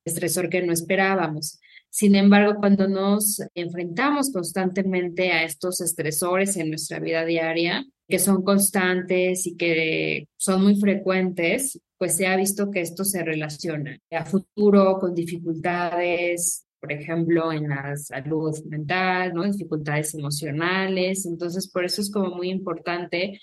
estresor 0.04 0.48
que 0.48 0.62
no 0.62 0.72
esperábamos. 0.72 1.60
Sin 1.90 2.14
embargo, 2.14 2.58
cuando 2.60 2.88
nos 2.88 3.42
enfrentamos 3.54 4.32
constantemente 4.32 5.32
a 5.32 5.44
estos 5.44 5.80
estresores 5.80 6.56
en 6.56 6.70
nuestra 6.70 7.00
vida 7.00 7.24
diaria, 7.24 7.84
que 8.08 8.18
son 8.18 8.42
constantes 8.42 9.46
y 9.46 9.56
que 9.56 10.28
son 10.36 10.62
muy 10.62 10.76
frecuentes, 10.76 11.80
pues 11.98 12.16
se 12.16 12.26
ha 12.26 12.36
visto 12.36 12.70
que 12.70 12.80
esto 12.80 13.04
se 13.04 13.22
relaciona 13.22 13.98
a 14.10 14.24
futuro 14.24 14.98
con 14.98 15.14
dificultades 15.14 16.64
por 16.80 16.92
ejemplo, 16.92 17.52
en 17.52 17.68
la 17.68 17.94
salud 17.96 18.56
mental, 18.64 19.34
¿no? 19.34 19.44
Dificultades 19.44 20.14
emocionales. 20.14 21.26
Entonces, 21.26 21.68
por 21.68 21.84
eso 21.84 22.00
es 22.00 22.10
como 22.10 22.34
muy 22.34 22.48
importante 22.50 23.38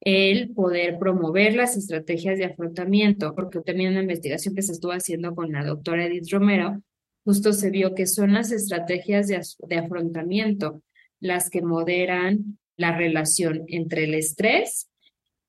el 0.00 0.52
poder 0.52 0.98
promover 0.98 1.54
las 1.54 1.76
estrategias 1.76 2.38
de 2.38 2.46
afrontamiento, 2.46 3.34
porque 3.34 3.60
también 3.60 3.92
una 3.92 4.02
investigación 4.02 4.54
que 4.54 4.62
se 4.62 4.72
estuvo 4.72 4.92
haciendo 4.92 5.34
con 5.34 5.52
la 5.52 5.64
doctora 5.64 6.06
Edith 6.06 6.30
Romero, 6.30 6.82
justo 7.26 7.52
se 7.52 7.70
vio 7.70 7.92
que 7.92 8.06
son 8.06 8.34
las 8.34 8.52
estrategias 8.52 9.26
de, 9.26 9.42
de 9.68 9.76
afrontamiento 9.76 10.82
las 11.18 11.50
que 11.50 11.60
moderan 11.60 12.58
la 12.76 12.96
relación 12.96 13.64
entre 13.66 14.04
el 14.04 14.14
estrés 14.14 14.88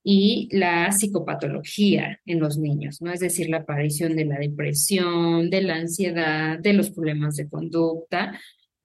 y 0.03 0.50
la 0.51 0.91
psicopatología 0.91 2.19
en 2.25 2.39
los 2.39 2.57
niños, 2.57 3.00
¿no? 3.01 3.12
Es 3.12 3.19
decir, 3.19 3.50
la 3.50 3.57
aparición 3.57 4.15
de 4.15 4.25
la 4.25 4.39
depresión, 4.39 5.51
de 5.51 5.62
la 5.62 5.75
ansiedad, 5.75 6.57
de 6.57 6.74
los 6.74 6.89
problemas 6.89 7.36
de 7.36 7.48
conducta. 7.48 8.39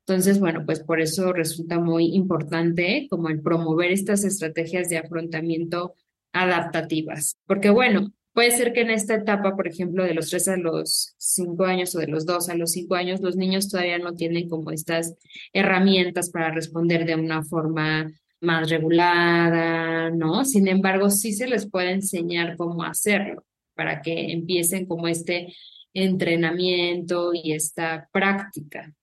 Entonces, 0.07 0.39
bueno, 0.39 0.67
pues 0.67 0.81
por 0.81 1.01
eso 1.01 1.33
resulta 1.33 1.79
muy 1.79 2.15
importante 2.15 3.07
como 3.09 3.31
el 3.31 3.41
promover 3.41 3.91
estas 3.91 4.25
estrategias 4.25 4.91
de 4.91 4.99
afrontamiento 4.99 5.95
adaptativas, 6.35 7.39
porque 7.47 7.71
bueno, 7.71 8.13
puede 8.33 8.51
ser 8.51 8.73
que 8.73 8.83
en 8.83 8.91
esta 8.91 9.15
etapa, 9.15 9.55
por 9.57 9.69
ejemplo, 9.69 10.05
de 10.05 10.15
los 10.15 10.31
tres 10.31 10.49
a 10.49 10.57
los 10.57 11.15
cinco 11.19 11.65
años 11.65 11.95
o 11.95 11.99
de 11.99 12.09
los 12.09 12.27
dos 12.27 12.49
a 12.49 12.55
los 12.55 12.73
cinco 12.73 12.95
años, 12.95 13.21
los 13.21 13.37
niños 13.37 13.69
todavía 13.69 13.99
no 13.99 14.15
tienen 14.15 14.49
como 14.49 14.71
estas 14.71 15.17
herramientas 15.53 16.31
para 16.31 16.51
responder 16.51 17.05
de 17.05 17.15
una 17.15 17.43
forma 17.43 18.11
más 18.41 18.69
regulada, 18.69 20.11
¿no? 20.11 20.45
Sin 20.45 20.69
embargo, 20.69 21.11
sí 21.11 21.33
se 21.33 21.47
les 21.47 21.71
puede 21.71 21.93
enseñar 21.93 22.57
cómo 22.57 22.83
hacerlo 22.83 23.45
para 23.75 24.03
que 24.03 24.33
empiecen 24.33 24.87
como 24.87 25.09
este 25.09 25.55
entrenamiento 25.95 27.33
y 27.35 27.53
esta 27.53 28.09
práctica. 28.13 28.95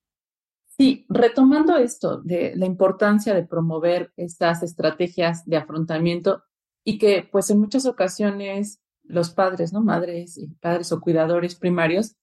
Sí, 0.78 1.06
retomando 1.10 1.78
esto 1.78 2.22
de 2.22 2.54
la 2.56 2.66
importancia 2.66 3.34
de 3.34 3.46
promover 3.46 4.12
estas 4.16 4.64
estrategias 4.64 5.46
de 5.46 5.58
afrontamiento 5.58 6.44
y 6.84 6.98
que 6.98 7.28
pues 7.30 7.50
en 7.50 7.60
muchas 7.60 7.86
ocasiones 7.86 8.80
los 9.10 9.32
padres, 9.32 9.74
¿no? 9.74 9.82
Madres 9.82 10.38
y 10.38 10.48
padres 10.48 10.92
o 10.92 11.02
cuidadores 11.02 11.56
primarios, 11.56 12.16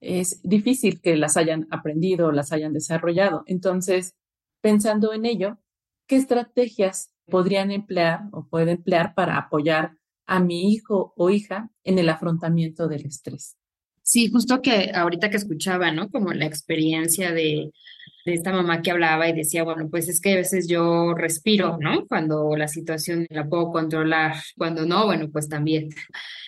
es 0.00 0.40
difícil 0.42 1.00
que 1.00 1.16
las 1.16 1.36
hayan 1.36 1.66
aprendido, 1.70 2.30
las 2.30 2.52
hayan 2.52 2.72
desarrollado. 2.72 3.42
Entonces, 3.46 4.14
pensando 4.60 5.12
en 5.12 5.24
ello, 5.24 5.58
¿qué 6.06 6.16
estrategias 6.16 7.10
podrían 7.26 7.70
emplear 7.70 8.24
o 8.32 8.46
pueden 8.46 8.68
emplear 8.68 9.14
para 9.14 9.36
apoyar 9.38 9.96
a 10.26 10.38
mi 10.38 10.72
hijo 10.72 11.14
o 11.16 11.30
hija 11.30 11.70
en 11.82 11.98
el 11.98 12.08
afrontamiento 12.10 12.86
del 12.86 13.06
estrés? 13.06 13.56
Sí, 14.02 14.30
justo 14.30 14.62
que 14.62 14.92
ahorita 14.94 15.30
que 15.30 15.38
escuchaba, 15.38 15.90
¿no? 15.92 16.10
Como 16.10 16.32
la 16.32 16.46
experiencia 16.46 17.32
de, 17.32 17.72
de 18.24 18.34
esta 18.34 18.52
mamá 18.52 18.82
que 18.82 18.90
hablaba 18.90 19.28
y 19.28 19.32
decía, 19.32 19.64
bueno, 19.64 19.88
pues 19.90 20.08
es 20.08 20.20
que 20.20 20.32
a 20.32 20.36
veces 20.36 20.68
yo 20.68 21.14
respiro, 21.14 21.78
¿no? 21.80 22.06
Cuando 22.06 22.56
la 22.56 22.68
situación 22.68 23.26
la 23.30 23.48
puedo 23.48 23.70
controlar, 23.70 24.34
cuando 24.56 24.84
no, 24.86 25.06
bueno, 25.06 25.30
pues 25.30 25.48
también. 25.48 25.90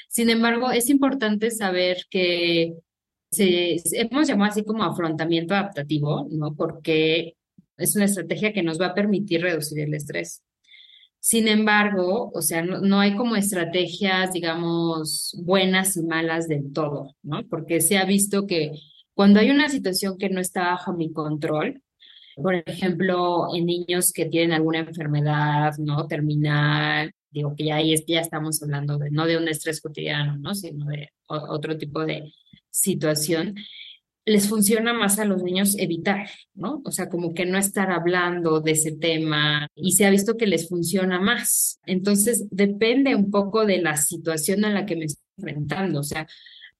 Sin 0.09 0.31
embargo, 0.31 0.71
es 0.71 0.91
importante 0.91 1.51
saber 1.51 1.99
que 2.11 2.75
se, 3.31 3.77
hemos 3.93 4.29
llamado 4.29 4.51
así 4.51 4.65
como 4.65 4.83
afrontamiento 4.85 5.55
adaptativo, 5.55 6.27
¿no? 6.31 6.55
Porque 6.55 7.37
es 7.77 7.97
una 7.97 8.05
estrategia 8.07 8.53
que 8.53 8.63
nos 8.63 8.81
va 8.81 8.87
a 8.87 8.95
permitir 8.95 9.43
reducir 9.43 9.81
el 9.81 9.95
estrés. 9.95 10.43
Sin 11.21 11.49
embargo, 11.49 12.31
o 12.35 12.43
sea, 12.43 12.63
no, 12.63 12.99
hay 12.99 13.15
como 13.15 13.37
estrategias, 13.37 14.33
digamos, 14.33 15.39
buenas 15.45 15.97
y 15.97 16.03
malas 16.03 16.49
del 16.49 16.73
todo, 16.73 17.15
¿no? 17.23 17.47
Porque 17.49 17.81
se 17.81 17.99
ha 17.99 18.05
visto 18.05 18.47
que 18.47 18.73
cuando 19.21 19.39
hay 19.39 19.51
una 19.51 19.69
situación 19.69 20.17
que 20.17 20.31
no 20.31 20.41
está 20.41 20.63
bajo 20.63 20.95
mi 20.95 21.13
control, 21.13 21.83
por 22.37 22.55
ejemplo, 22.55 23.55
en 23.55 23.67
niños 23.67 24.15
que 24.15 24.25
tienen 24.25 24.53
alguna 24.53 24.79
enfermedad, 24.79 25.75
¿no? 25.77 26.07
Terminal, 26.07 27.13
digo 27.31 27.55
que 27.55 27.67
ya 27.67 27.77
ahí 27.77 27.93
es, 27.93 28.03
ya 28.07 28.21
estamos 28.21 28.63
hablando 28.63 28.97
de, 28.97 29.11
no 29.11 29.27
de 29.27 29.37
un 29.37 29.47
estrés 29.47 29.83
cotidiano, 29.83 30.39
¿no? 30.39 30.55
Sino 30.55 30.87
de 30.87 31.11
otro 31.27 31.77
tipo 31.77 32.07
de 32.07 32.33
situación 32.71 33.57
les 34.25 34.49
funciona 34.49 34.95
más 34.95 35.19
a 35.19 35.27
los 35.27 35.43
niños 35.43 35.77
evitar, 35.79 36.31
¿no? 36.55 36.81
O 36.87 36.91
sea, 36.91 37.11
como 37.11 37.35
que 37.35 37.45
no 37.45 37.59
estar 37.59 37.91
hablando 37.91 38.63
de 38.63 38.71
ese 38.71 38.93
tema 38.93 39.69
y 39.75 39.93
se 39.93 40.07
ha 40.07 40.11
visto 40.11 40.39
que 40.39 40.47
les 40.47 40.67
funciona 40.67 41.21
más. 41.21 41.79
Entonces, 41.85 42.47
depende 42.51 43.15
un 43.15 43.31
poco 43.31 43.67
de 43.67 43.83
la 43.83 43.99
situación 43.99 44.65
a 44.65 44.71
la 44.71 44.87
que 44.87 44.97
me 44.97 45.05
estoy 45.05 45.27
enfrentando. 45.37 46.01
O 46.01 46.05
sea, 46.05 46.27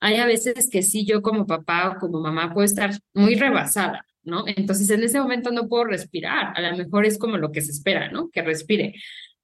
hay 0.01 0.17
a 0.17 0.27
veces 0.27 0.69
que 0.71 0.83
sí, 0.83 1.05
yo 1.05 1.23
como 1.23 1.47
papá 1.47 1.91
o 1.91 2.01
como 2.01 2.21
mamá 2.21 2.53
puedo 2.53 2.65
estar 2.65 2.93
muy 3.15 3.35
rebasada, 3.35 4.07
¿no? 4.23 4.45
Entonces, 4.47 4.91
en 4.91 5.03
ese 5.05 5.21
momento 5.21 5.51
no 5.53 5.69
puedo 5.69 5.85
respirar. 5.85 6.53
A 6.57 6.71
lo 6.71 6.77
mejor 6.77 7.07
es 7.07 7.19
como 7.19 7.37
lo 7.37 7.53
que 7.53 7.61
se 7.61 7.73
espera, 7.73 8.11
¿no? 8.11 8.31
Que 8.31 8.43
respire 8.43 8.95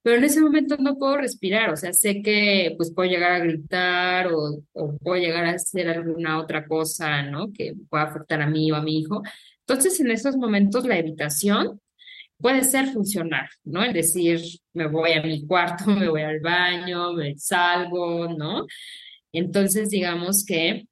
pero 0.07 0.19
en 0.19 0.23
ese 0.23 0.39
momento 0.39 0.77
no 0.77 0.97
puedo 0.97 1.17
respirar, 1.17 1.69
o 1.69 1.75
sea, 1.75 1.91
sé 1.91 2.21
que 2.21 2.73
pues 2.77 2.93
puedo 2.93 3.09
llegar 3.09 3.33
a 3.33 3.39
gritar 3.39 4.27
o, 4.27 4.63
o, 4.71 4.97
puedo 4.99 5.21
llegar 5.21 5.45
a 5.45 5.51
hacer 5.51 5.89
alguna 5.89 6.39
otra 6.39 6.65
cosa, 6.65 7.23
¿no? 7.23 7.51
Que 7.51 7.73
pueda 7.89 8.05
afectar 8.05 8.41
a 8.41 8.47
mí 8.47 8.71
o 8.71 8.75
a 8.77 8.81
mi 8.81 8.99
hijo. 8.99 9.21
Entonces, 9.67 9.99
en 9.99 10.11
esos 10.11 10.37
momentos 10.37 10.85
la 10.85 10.97
evitación 10.97 11.81
puede 12.37 12.63
ser 12.63 12.87
funcional, 12.87 13.49
¿no? 13.65 13.83
Es 13.83 13.93
decir, 13.93 14.39
me 14.73 14.87
voy 14.87 15.11
a 15.11 15.21
mi 15.21 15.45
cuarto, 15.45 15.85
me 15.87 16.07
voy 16.07 16.21
al 16.21 16.39
baño, 16.39 17.11
me 17.11 17.37
salgo, 17.37 18.29
¿no? 18.33 18.65
Entonces, 19.37 19.89
digamos 19.89 20.43
que 20.45 20.87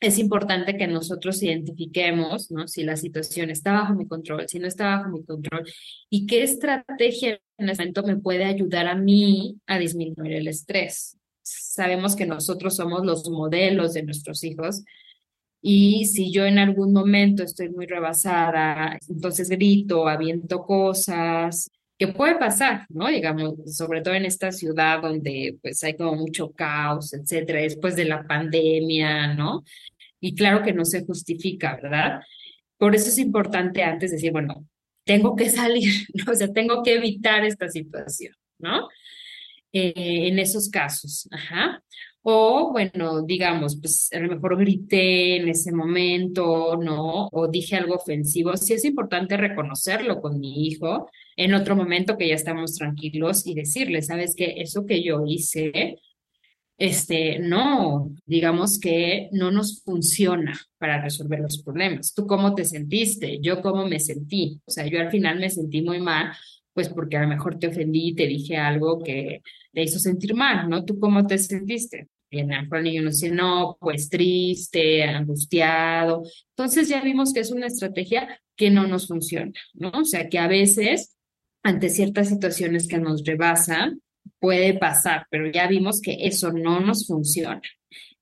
es 0.00 0.18
importante 0.18 0.76
que 0.76 0.86
nosotros 0.86 1.42
identifiquemos, 1.42 2.50
¿no? 2.50 2.68
Si 2.68 2.84
la 2.84 2.96
situación 2.96 3.50
está 3.50 3.72
bajo 3.72 3.94
mi 3.94 4.06
control, 4.06 4.46
si 4.48 4.58
no 4.58 4.68
está 4.68 4.96
bajo 4.96 5.10
mi 5.10 5.24
control, 5.24 5.64
y 6.10 6.26
qué 6.26 6.42
estrategia 6.42 7.40
en 7.58 7.68
ese 7.70 7.82
momento 7.82 8.02
me 8.02 8.16
puede 8.16 8.44
ayudar 8.44 8.86
a 8.88 8.94
mí 8.94 9.56
a 9.66 9.78
disminuir 9.78 10.32
el 10.34 10.48
estrés. 10.48 11.16
Sabemos 11.42 12.14
que 12.14 12.26
nosotros 12.26 12.76
somos 12.76 13.06
los 13.06 13.28
modelos 13.30 13.94
de 13.94 14.02
nuestros 14.02 14.44
hijos, 14.44 14.84
y 15.62 16.04
si 16.06 16.30
yo 16.30 16.44
en 16.44 16.58
algún 16.58 16.92
momento 16.92 17.42
estoy 17.42 17.70
muy 17.70 17.86
rebasada, 17.86 18.98
entonces 19.08 19.48
grito, 19.48 20.06
aviento 20.06 20.62
cosas, 20.64 21.70
que 21.98 22.08
puede 22.08 22.36
pasar, 22.36 22.86
¿no? 22.90 23.08
Digamos, 23.08 23.54
sobre 23.74 24.02
todo 24.02 24.14
en 24.14 24.26
esta 24.26 24.52
ciudad 24.52 25.00
donde 25.00 25.58
pues 25.62 25.82
hay 25.82 25.96
como 25.96 26.14
mucho 26.14 26.52
caos, 26.52 27.14
etcétera, 27.14 27.60
después 27.60 27.96
de 27.96 28.04
la 28.04 28.26
pandemia, 28.26 29.34
¿no? 29.34 29.64
Y 30.20 30.34
claro 30.34 30.62
que 30.62 30.72
no 30.72 30.84
se 30.84 31.04
justifica, 31.04 31.76
¿verdad? 31.76 32.20
Por 32.76 32.94
eso 32.94 33.08
es 33.08 33.18
importante 33.18 33.82
antes 33.82 34.10
decir, 34.10 34.32
bueno, 34.32 34.66
tengo 35.04 35.36
que 35.36 35.48
salir, 35.50 36.06
o 36.30 36.34
sea, 36.34 36.52
tengo 36.52 36.82
que 36.82 36.94
evitar 36.94 37.44
esta 37.44 37.68
situación, 37.68 38.34
¿no? 38.58 38.88
Eh, 39.72 40.28
en 40.28 40.38
esos 40.38 40.68
casos, 40.68 41.28
ajá. 41.30 41.82
O, 42.28 42.72
bueno, 42.72 43.22
digamos, 43.22 43.76
pues 43.80 44.10
a 44.12 44.18
lo 44.18 44.28
mejor 44.28 44.58
grité 44.58 45.36
en 45.36 45.48
ese 45.48 45.70
momento, 45.70 46.76
¿no? 46.76 47.28
O 47.30 47.46
dije 47.46 47.76
algo 47.76 47.94
ofensivo. 47.94 48.56
Sí 48.56 48.74
es 48.74 48.84
importante 48.84 49.36
reconocerlo 49.36 50.20
con 50.20 50.40
mi 50.40 50.66
hijo 50.66 51.08
en 51.36 51.54
otro 51.54 51.76
momento 51.76 52.18
que 52.18 52.26
ya 52.26 52.34
estamos 52.34 52.74
tranquilos 52.74 53.46
y 53.46 53.54
decirle, 53.54 54.02
¿sabes 54.02 54.34
qué? 54.36 54.54
Eso 54.58 54.84
que 54.86 55.04
yo 55.04 55.22
hice, 55.24 56.00
este, 56.78 57.38
no, 57.38 58.10
digamos 58.26 58.80
que 58.80 59.28
no 59.30 59.52
nos 59.52 59.82
funciona 59.84 60.58
para 60.78 61.00
resolver 61.00 61.38
los 61.38 61.62
problemas. 61.62 62.12
¿Tú 62.12 62.26
cómo 62.26 62.56
te 62.56 62.64
sentiste? 62.64 63.38
Yo 63.40 63.62
cómo 63.62 63.86
me 63.86 64.00
sentí. 64.00 64.60
O 64.66 64.70
sea, 64.72 64.84
yo 64.88 64.98
al 65.00 65.12
final 65.12 65.38
me 65.38 65.48
sentí 65.50 65.80
muy 65.80 66.00
mal, 66.00 66.32
pues 66.72 66.88
porque 66.88 67.16
a 67.18 67.22
lo 67.22 67.28
mejor 67.28 67.58
te 67.60 67.68
ofendí, 67.68 68.16
te 68.16 68.26
dije 68.26 68.56
algo 68.56 68.98
que 69.02 69.42
te 69.72 69.82
hizo 69.84 70.00
sentir 70.00 70.34
mal, 70.34 70.68
¿no? 70.68 70.84
¿Tú 70.84 70.98
cómo 70.98 71.24
te 71.24 71.38
sentiste? 71.38 72.08
En 72.38 72.48
nos 73.04 73.20
dice, 73.20 73.30
no, 73.30 73.76
pues 73.80 74.08
triste, 74.08 75.04
angustiado. 75.04 76.22
Entonces 76.50 76.88
ya 76.88 77.00
vimos 77.02 77.32
que 77.32 77.40
es 77.40 77.50
una 77.50 77.66
estrategia 77.66 78.40
que 78.56 78.70
no 78.70 78.86
nos 78.86 79.08
funciona, 79.08 79.52
¿no? 79.74 79.90
O 79.90 80.04
sea, 80.04 80.28
que 80.28 80.38
a 80.38 80.48
veces 80.48 81.16
ante 81.66 81.88
ciertas 81.88 82.28
situaciones 82.28 82.86
que 82.86 82.98
nos 82.98 83.24
rebasan, 83.24 84.00
puede 84.38 84.74
pasar, 84.74 85.26
pero 85.30 85.50
ya 85.50 85.66
vimos 85.66 86.00
que 86.00 86.26
eso 86.26 86.52
no 86.52 86.78
nos 86.78 87.08
funciona. 87.08 87.60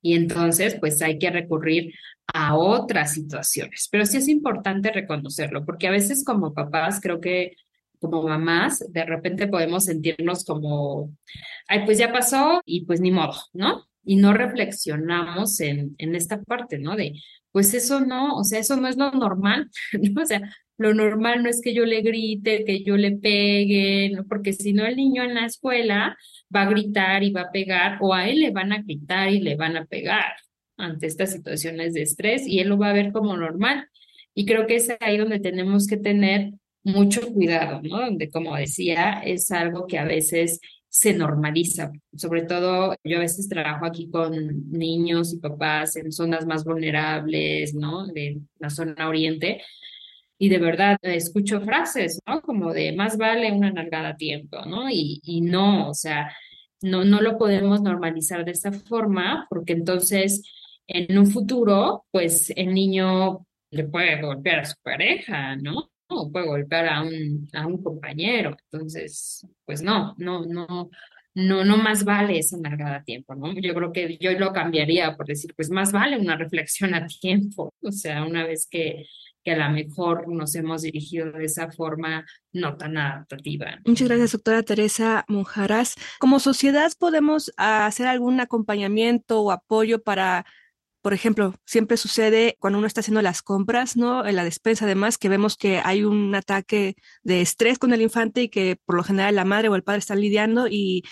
Y 0.01 0.15
entonces, 0.15 0.77
pues 0.79 0.99
hay 1.03 1.19
que 1.19 1.29
recurrir 1.29 1.93
a 2.33 2.55
otras 2.55 3.13
situaciones. 3.13 3.87
Pero 3.91 4.05
sí 4.07 4.17
es 4.17 4.27
importante 4.27 4.91
reconocerlo, 4.91 5.63
porque 5.63 5.87
a 5.87 5.91
veces 5.91 6.23
como 6.25 6.55
papás, 6.55 6.99
creo 6.99 7.21
que 7.21 7.55
como 7.99 8.23
mamás, 8.23 8.83
de 8.89 9.05
repente 9.05 9.47
podemos 9.47 9.85
sentirnos 9.85 10.43
como, 10.43 11.15
ay, 11.67 11.85
pues 11.85 11.99
ya 11.99 12.11
pasó 12.11 12.61
y 12.65 12.85
pues 12.85 12.99
ni 12.99 13.11
modo, 13.11 13.35
¿no? 13.53 13.85
Y 14.05 14.17
no 14.17 14.33
reflexionamos 14.33 15.59
en, 15.61 15.95
en 15.97 16.15
esta 16.15 16.41
parte, 16.41 16.79
¿no? 16.79 16.95
De, 16.95 17.13
pues 17.51 17.73
eso 17.73 18.01
no, 18.01 18.35
o 18.35 18.43
sea, 18.43 18.59
eso 18.59 18.75
no 18.75 18.87
es 18.87 18.97
lo 18.97 19.11
normal, 19.11 19.69
¿no? 20.01 20.21
O 20.21 20.25
sea, 20.25 20.41
lo 20.77 20.93
normal 20.93 21.41
no 21.41 21.49
es 21.49 21.61
que 21.61 21.73
yo 21.73 21.85
le 21.85 22.01
grite, 22.01 22.65
que 22.65 22.83
yo 22.83 22.97
le 22.97 23.11
pegue, 23.11 24.09
¿no? 24.13 24.25
Porque 24.25 24.53
si 24.53 24.73
no 24.73 24.85
el 24.85 24.97
niño 24.97 25.23
en 25.23 25.35
la 25.35 25.45
escuela 25.45 26.17
va 26.53 26.63
a 26.63 26.69
gritar 26.69 27.23
y 27.23 27.31
va 27.31 27.41
a 27.41 27.51
pegar, 27.51 27.97
o 28.01 28.13
a 28.13 28.27
él 28.27 28.41
le 28.41 28.51
van 28.51 28.73
a 28.73 28.81
gritar 28.81 29.31
y 29.31 29.39
le 29.39 29.55
van 29.55 29.77
a 29.77 29.85
pegar 29.85 30.33
ante 30.77 31.07
estas 31.07 31.31
situaciones 31.31 31.93
de 31.93 32.01
estrés 32.01 32.45
y 32.45 32.59
él 32.59 32.69
lo 32.69 32.77
va 32.77 32.89
a 32.89 32.93
ver 32.93 33.11
como 33.11 33.37
normal. 33.37 33.87
Y 34.33 34.45
creo 34.45 34.67
que 34.67 34.75
es 34.75 34.89
ahí 34.99 35.17
donde 35.17 35.39
tenemos 35.39 35.87
que 35.87 35.97
tener 35.97 36.51
mucho 36.83 37.21
cuidado, 37.33 37.81
¿no? 37.81 38.01
Donde, 38.01 38.29
como 38.29 38.55
decía, 38.55 39.21
es 39.25 39.51
algo 39.51 39.87
que 39.87 39.97
a 39.97 40.03
veces 40.05 40.59
se 40.95 41.13
normaliza. 41.13 41.91
Sobre 42.15 42.43
todo, 42.43 42.95
yo 43.03 43.17
a 43.17 43.19
veces 43.19 43.49
trabajo 43.49 43.85
aquí 43.85 44.09
con 44.09 44.71
niños 44.71 45.33
y 45.33 45.39
papás 45.39 45.97
en 45.97 46.13
zonas 46.13 46.45
más 46.45 46.63
vulnerables, 46.63 47.73
¿no? 47.73 48.07
De 48.07 48.39
la 48.59 48.69
zona 48.69 49.09
oriente. 49.09 49.61
Y 50.37 50.47
de 50.47 50.57
verdad 50.57 50.97
escucho 51.01 51.59
frases, 51.59 52.21
¿no? 52.25 52.41
Como 52.41 52.71
de 52.71 52.93
más 52.93 53.17
vale 53.17 53.51
una 53.51 53.73
nalgada 53.73 54.09
a 54.11 54.15
tiempo, 54.15 54.65
¿no? 54.65 54.89
Y, 54.89 55.19
y 55.25 55.41
no, 55.41 55.89
o 55.89 55.93
sea, 55.93 56.33
no, 56.81 57.03
no 57.03 57.19
lo 57.19 57.37
podemos 57.37 57.81
normalizar 57.81 58.45
de 58.45 58.51
esa 58.51 58.71
forma 58.71 59.47
porque 59.49 59.73
entonces 59.73 60.43
en 60.87 61.17
un 61.17 61.27
futuro, 61.27 62.05
pues 62.09 62.53
el 62.55 62.73
niño 62.73 63.45
le 63.69 63.83
puede 63.83 64.21
golpear 64.21 64.59
a 64.59 64.65
su 64.65 64.75
pareja, 64.81 65.57
¿no? 65.57 65.91
O 66.07 66.31
puede 66.31 66.47
golpear 66.47 66.87
a 66.87 67.01
un, 67.01 67.47
a 67.53 67.67
un 67.67 67.81
compañero. 67.81 68.55
Entonces, 68.71 69.47
pues 69.65 69.81
no, 69.81 70.15
no, 70.17 70.45
no, 70.45 70.89
no, 71.35 71.65
no 71.65 71.77
más 71.77 72.03
vale 72.03 72.39
esa 72.39 72.57
nargada 72.57 72.97
a 72.97 73.03
tiempo, 73.03 73.35
¿no? 73.35 73.53
Yo 73.53 73.73
creo 73.73 73.91
que 73.91 74.17
yo 74.19 74.31
lo 74.33 74.53
cambiaría 74.53 75.15
por 75.15 75.27
decir, 75.27 75.53
pues 75.55 75.69
más 75.69 75.91
vale 75.91 76.17
una 76.17 76.37
reflexión 76.37 76.93
a 76.93 77.05
tiempo, 77.07 77.73
o 77.81 77.91
sea, 77.91 78.23
una 78.23 78.45
vez 78.45 78.67
que, 78.69 79.05
que 79.43 79.51
a 79.51 79.67
lo 79.67 79.73
mejor 79.73 80.27
nos 80.27 80.55
hemos 80.55 80.81
dirigido 80.81 81.31
de 81.31 81.45
esa 81.45 81.71
forma 81.71 82.25
no 82.53 82.77
tan 82.77 82.97
adaptativa. 82.97 83.79
Muchas 83.85 84.07
gracias, 84.07 84.31
doctora 84.31 84.63
Teresa 84.63 85.25
Monjaras. 85.27 85.95
Como 86.19 86.39
sociedad, 86.39 86.91
¿podemos 86.97 87.53
hacer 87.57 88.07
algún 88.07 88.39
acompañamiento 88.39 89.41
o 89.41 89.51
apoyo 89.51 90.01
para 90.01 90.45
por 91.05 91.13
ejemplo, 91.13 91.53
siempre 91.67 91.97
sucede 91.97 92.57
cuando 92.59 92.79
uno 92.79 92.87
está 92.87 93.01
haciendo 93.01 93.21
las 93.21 93.43
compras, 93.43 93.95
¿no? 93.95 94.25
En 94.25 94.35
la 94.35 94.43
despensa, 94.43 94.85
además, 94.85 95.19
que 95.19 95.29
vemos 95.29 95.55
que 95.55 95.79
hay 95.85 96.03
un 96.03 96.33
ataque 96.33 96.95
de 97.21 97.41
estrés 97.41 97.77
con 97.77 97.93
el 97.93 98.01
infante 98.01 98.41
y 98.41 98.49
que 98.49 98.75
por 98.75 98.95
lo 98.95 99.03
general 99.03 99.35
la 99.35 99.45
madre 99.45 99.69
o 99.69 99.75
el 99.75 99.83
padre 99.83 99.99
están 99.99 100.19
lidiando 100.19 100.65
y 100.67 101.03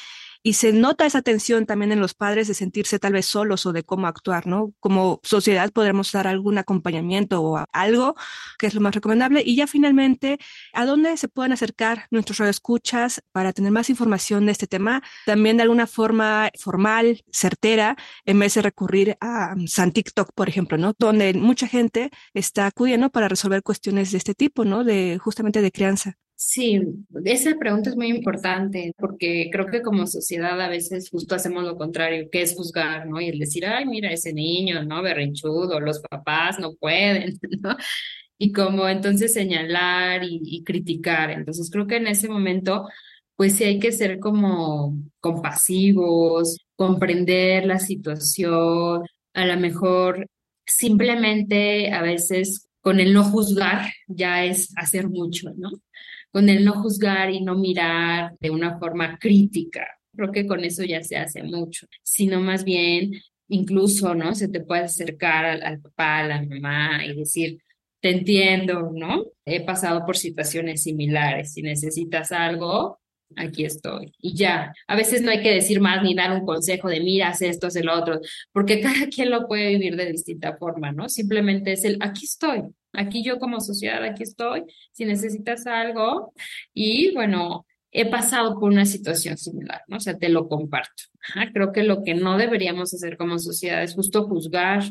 y 0.44 0.54
se 0.54 0.74
nota 0.74 1.06
esa 1.06 1.22
tensión 1.22 1.66
también 1.66 1.94
en 1.94 2.02
los 2.02 2.14
padres 2.14 2.50
de 2.50 2.54
sentirse 2.54 3.00
tal 3.00 3.14
vez 3.14 3.26
solos 3.26 3.66
o 3.66 3.72
de 3.72 3.84
cómo 3.84 4.08
actuar, 4.08 4.46
¿no? 4.46 4.74
Como 4.82 5.22
sociedad 5.24 5.72
podremos 5.72 6.12
dar 6.12 6.28
algún 6.28 6.58
acompañamiento 6.58 7.42
o 7.42 7.66
algo 7.72 8.16
que 8.60 8.68
es 8.68 8.74
lo 8.74 8.82
más 8.82 8.94
recomendable. 8.94 9.42
Y 9.46 9.56
ya 9.56 9.68
finalmente, 9.68 10.40
¿a 10.74 10.86
dónde 10.86 11.16
se 11.16 11.30
pueden 11.30 11.54
acercar 11.54 12.08
nuestros 12.12 12.40
radioescuchas 12.40 13.22
para 13.32 13.54
tener 13.54 13.72
más 13.72 13.90
información 13.90 14.46
de 14.46 14.52
este 14.52 14.68
tema? 14.68 15.02
También 15.26 15.58
de 15.58 15.64
alguna 15.64 15.88
forma 15.88 16.50
formal, 16.60 17.24
certera, 17.32 17.96
en 18.26 18.40
vez 18.40 18.54
de 18.56 18.62
recurrir 18.64 19.18
a 19.22 19.54
um, 19.56 19.68
San 19.68 19.94
TikTok, 19.94 20.32
por 20.36 20.50
ejemplo, 20.50 20.78
¿no? 20.78 20.94
Donde 21.00 21.34
mucha 21.34 21.68
gente 21.68 22.12
está 22.34 22.68
acudiendo 22.68 23.10
para 23.10 23.30
resolver 23.30 23.64
cuestiones 23.64 24.12
de 24.12 24.18
este 24.18 24.36
tipo, 24.36 24.66
¿no? 24.66 24.84
De 24.84 25.18
justamente 25.20 25.62
de 25.62 25.72
crianza. 25.72 26.18
Sí, 26.36 26.82
esa 27.26 27.56
pregunta 27.58 27.90
es 27.90 27.96
muy 27.96 28.08
importante 28.10 28.94
porque 28.98 29.50
creo 29.52 29.68
que 29.68 29.82
como 29.82 30.06
sociedad 30.08 30.60
a 30.60 30.68
veces 30.68 31.10
justo 31.10 31.36
hacemos 31.36 31.64
lo 31.64 31.78
contrario, 31.78 32.30
que 32.30 32.42
es 32.42 32.54
juzgar, 32.56 33.08
¿no? 33.08 33.22
Y 33.22 33.30
el 33.30 33.40
decir, 33.40 33.66
ay, 33.66 33.86
mira 33.86 34.12
ese 34.12 34.34
niño, 34.34 34.84
¿no? 34.84 35.02
Berrinchudo, 35.02 35.80
los 35.80 36.00
papás 36.02 36.60
no 36.60 36.74
pueden, 36.76 37.40
¿no? 37.62 37.78
Y 38.38 38.52
como 38.52 38.88
entonces 38.90 39.34
señalar 39.34 40.24
y, 40.24 40.42
y 40.44 40.64
criticar. 40.64 41.32
Entonces 41.32 41.70
creo 41.72 41.88
que 41.88 41.98
en 41.98 42.08
ese 42.08 42.28
momento, 42.28 42.88
pues 43.36 43.56
sí 43.56 43.64
hay 43.64 43.80
que 43.80 43.92
ser 43.94 44.20
como 44.20 44.98
compasivos, 45.22 46.58
comprender 46.76 47.66
la 47.66 47.80
situación, 47.80 49.04
a 49.34 49.46
lo 49.46 49.58
mejor 49.60 50.28
simplemente 50.66 51.92
a 51.92 52.02
veces 52.02 52.68
con 52.82 53.00
el 53.00 53.14
no 53.14 53.24
juzgar 53.24 53.92
ya 54.08 54.44
es 54.46 54.74
hacer 54.78 55.08
mucho, 55.10 55.52
¿no? 55.58 55.72
Con 56.34 56.50
el 56.50 56.66
no 56.66 56.74
juzgar 56.82 57.30
y 57.30 57.42
no 57.42 57.56
mirar 57.56 58.34
de 58.40 58.50
una 58.50 58.80
forma 58.80 59.20
crítica. 59.20 59.88
Creo 60.16 60.32
que 60.32 60.48
con 60.48 60.64
eso 60.64 60.84
ya 60.84 61.04
se 61.04 61.16
hace 61.16 61.44
mucho, 61.44 61.88
sino 62.02 62.42
más 62.42 62.64
bien 62.64 63.14
incluso, 63.48 64.16
¿no? 64.16 64.34
Se 64.34 64.48
te 64.48 64.62
puede 64.62 64.82
acercar 64.82 65.46
al, 65.46 65.64
al 65.64 65.80
papá, 65.80 66.20
a 66.20 66.28
la 66.28 66.42
mamá 66.42 67.06
y 67.06 67.16
decir, 67.16 67.60
te 68.02 68.10
entiendo, 68.10 68.92
¿no? 68.94 69.26
He 69.46 69.64
pasado 69.64 70.06
por 70.06 70.18
situaciones 70.18 70.84
similares. 70.84 71.54
Si 71.54 71.62
necesitas 71.62 72.32
algo, 72.32 73.00
aquí 73.36 73.66
estoy. 73.66 74.12
Y 74.20 74.36
ya, 74.36 74.74
a 74.88 74.96
veces 74.96 75.22
no 75.22 75.32
hay 75.32 75.42
que 75.42 75.54
decir 75.54 75.80
más 75.80 76.04
ni 76.04 76.16
dar 76.16 76.32
un 76.32 76.46
consejo 76.46 76.90
de 76.90 77.00
mira, 77.00 77.30
haz 77.30 77.42
esto, 77.42 77.68
haz 77.68 77.76
el 77.76 77.90
otro, 77.90 78.20
porque 78.52 78.82
cada 78.82 79.08
quien 79.08 79.30
lo 79.30 79.48
puede 79.48 79.70
vivir 79.70 79.96
de 79.96 80.12
distinta 80.12 80.58
forma, 80.58 80.92
¿no? 80.92 81.10
Simplemente 81.10 81.74
es 81.74 81.86
el 81.86 81.98
aquí 82.02 82.26
estoy, 82.26 82.64
aquí 82.94 83.24
yo 83.24 83.40
como 83.40 83.60
sociedad, 83.60 84.04
aquí 84.04 84.24
estoy, 84.24 84.64
si 84.92 85.06
necesitas 85.06 85.68
algo. 85.68 86.34
Y 86.74 87.14
bueno, 87.14 87.66
he 87.92 88.10
pasado 88.10 88.60
por 88.60 88.72
una 88.72 88.86
situación 88.86 89.38
similar, 89.38 89.82
¿no? 89.88 89.98
O 89.98 90.00
sea, 90.00 90.18
te 90.18 90.30
lo 90.30 90.48
comparto. 90.48 91.04
creo 91.54 91.72
que 91.72 91.84
lo 91.84 92.04
que 92.04 92.16
no 92.16 92.38
deberíamos 92.38 92.94
hacer 92.94 93.18
como 93.18 93.38
sociedad 93.40 93.84
es 93.84 93.94
justo 93.94 94.28
juzgar. 94.28 94.84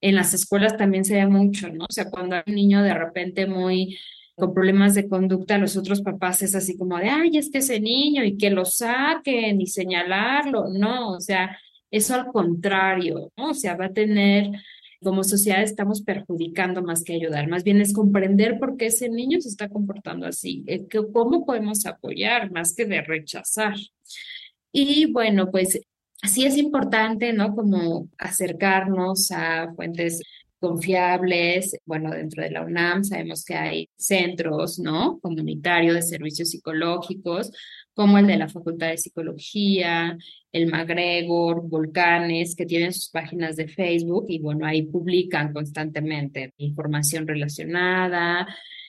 En 0.00 0.14
las 0.14 0.32
escuelas 0.32 0.76
también 0.76 1.04
se 1.04 1.16
ve 1.16 1.26
mucho, 1.26 1.68
¿no? 1.70 1.84
O 1.84 1.92
sea, 1.92 2.10
cuando 2.10 2.36
hay 2.36 2.42
un 2.46 2.54
niño 2.54 2.82
de 2.82 2.94
repente 2.94 3.46
muy 3.46 3.98
con 4.36 4.54
problemas 4.54 4.94
de 4.94 5.06
conducta, 5.06 5.58
los 5.58 5.76
otros 5.76 6.00
papás 6.00 6.40
es 6.40 6.54
así 6.54 6.78
como 6.78 6.96
de, 6.96 7.10
ay, 7.10 7.36
es 7.36 7.50
que 7.50 7.58
ese 7.58 7.78
niño 7.78 8.24
y 8.24 8.38
que 8.38 8.48
lo 8.48 8.64
saquen 8.64 9.60
y 9.60 9.66
señalarlo. 9.66 10.68
No, 10.72 11.10
o 11.12 11.20
sea, 11.20 11.58
eso 11.90 12.14
al 12.14 12.26
contrario, 12.28 13.30
¿no? 13.36 13.50
O 13.50 13.54
sea, 13.54 13.76
va 13.76 13.86
a 13.86 13.92
tener 13.92 14.50
como 15.02 15.24
sociedad 15.24 15.62
estamos 15.62 16.02
perjudicando 16.02 16.82
más 16.82 17.02
que 17.02 17.14
ayudar. 17.14 17.48
Más 17.48 17.64
bien 17.64 17.80
es 17.80 17.92
comprender 17.94 18.58
por 18.58 18.76
qué 18.76 18.86
ese 18.86 19.08
niño 19.08 19.40
se 19.40 19.48
está 19.48 19.68
comportando 19.68 20.26
así, 20.26 20.62
eh, 20.66 20.86
cómo 21.12 21.44
podemos 21.46 21.86
apoyar 21.86 22.50
más 22.50 22.74
que 22.74 22.84
de 22.84 23.00
rechazar. 23.00 23.74
Y 24.72 25.10
bueno, 25.12 25.50
pues 25.50 25.80
sí 26.22 26.44
es 26.44 26.56
importante, 26.56 27.32
¿no? 27.32 27.54
Como 27.54 28.08
acercarnos 28.18 29.30
a 29.30 29.72
fuentes 29.74 30.20
confiables. 30.60 31.76
Bueno, 31.86 32.10
dentro 32.10 32.42
de 32.42 32.50
la 32.50 32.62
UNAM 32.62 33.02
sabemos 33.02 33.44
que 33.44 33.54
hay 33.54 33.88
centros, 33.96 34.78
¿no? 34.78 35.18
Comunitarios 35.20 35.94
de 35.94 36.02
servicios 36.02 36.50
psicológicos, 36.50 37.50
como 38.00 38.16
el 38.16 38.26
de 38.26 38.38
la 38.38 38.48
Facultad 38.48 38.88
de 38.88 38.96
Psicología, 38.96 40.16
el 40.52 40.70
MacGregor, 40.70 41.68
Volcanes, 41.68 42.56
que 42.56 42.64
tienen 42.64 42.94
sus 42.94 43.10
páginas 43.10 43.56
de 43.56 43.68
Facebook 43.68 44.24
y 44.30 44.38
bueno, 44.38 44.64
ahí 44.64 44.84
publican 44.84 45.52
constantemente 45.52 46.54
información 46.56 47.28
relacionada. 47.28 48.48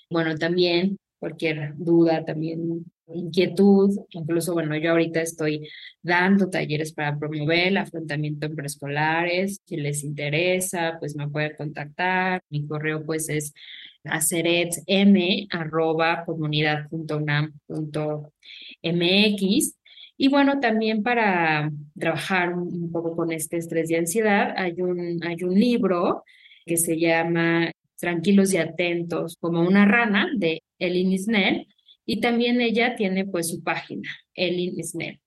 Bueno, 0.10 0.38
también 0.38 0.98
cualquier 1.20 1.74
duda, 1.76 2.24
también 2.24 2.86
inquietud, 3.14 3.98
incluso, 4.10 4.54
bueno, 4.54 4.76
yo 4.78 4.92
ahorita 4.92 5.22
estoy 5.22 5.68
dando 6.02 6.50
talleres 6.50 6.94
para 6.94 7.18
promover 7.18 7.68
el 7.68 7.78
afrontamiento 7.78 8.46
en 8.48 8.56
preescolares, 8.56 9.62
si 9.66 9.78
les 9.78 10.04
interesa, 10.04 10.98
pues 11.00 11.16
me 11.16 11.30
pueden 11.30 11.56
contactar, 11.56 12.42
mi 12.50 12.66
correo 12.68 13.06
pues 13.06 13.30
es 13.30 13.54
mx 18.84 19.76
y 20.18 20.28
bueno, 20.28 20.60
también 20.60 21.02
para 21.02 21.72
trabajar 21.98 22.54
un 22.54 22.92
poco 22.92 23.16
con 23.16 23.32
este 23.32 23.58
estrés 23.58 23.90
y 23.90 23.96
ansiedad, 23.96 24.54
hay 24.56 24.80
un, 24.80 25.20
hay 25.24 25.44
un 25.44 25.60
libro 25.60 26.24
que 26.64 26.78
se 26.78 27.00
llama 27.00 27.72
Tranquilos 28.00 28.54
y 28.54 28.58
Atentos, 28.58 29.36
como 29.40 29.62
una 29.62 29.86
rana, 29.86 30.30
de 30.36 30.62
Elin 30.78 31.14
Isnell, 31.14 31.68
y 32.12 32.20
también 32.20 32.60
ella 32.60 32.94
tiene 32.98 33.24
pues 33.26 33.48
su 33.48 33.64
página, 33.64 34.10
Elin 34.34 34.78
Isnell. 34.78 35.22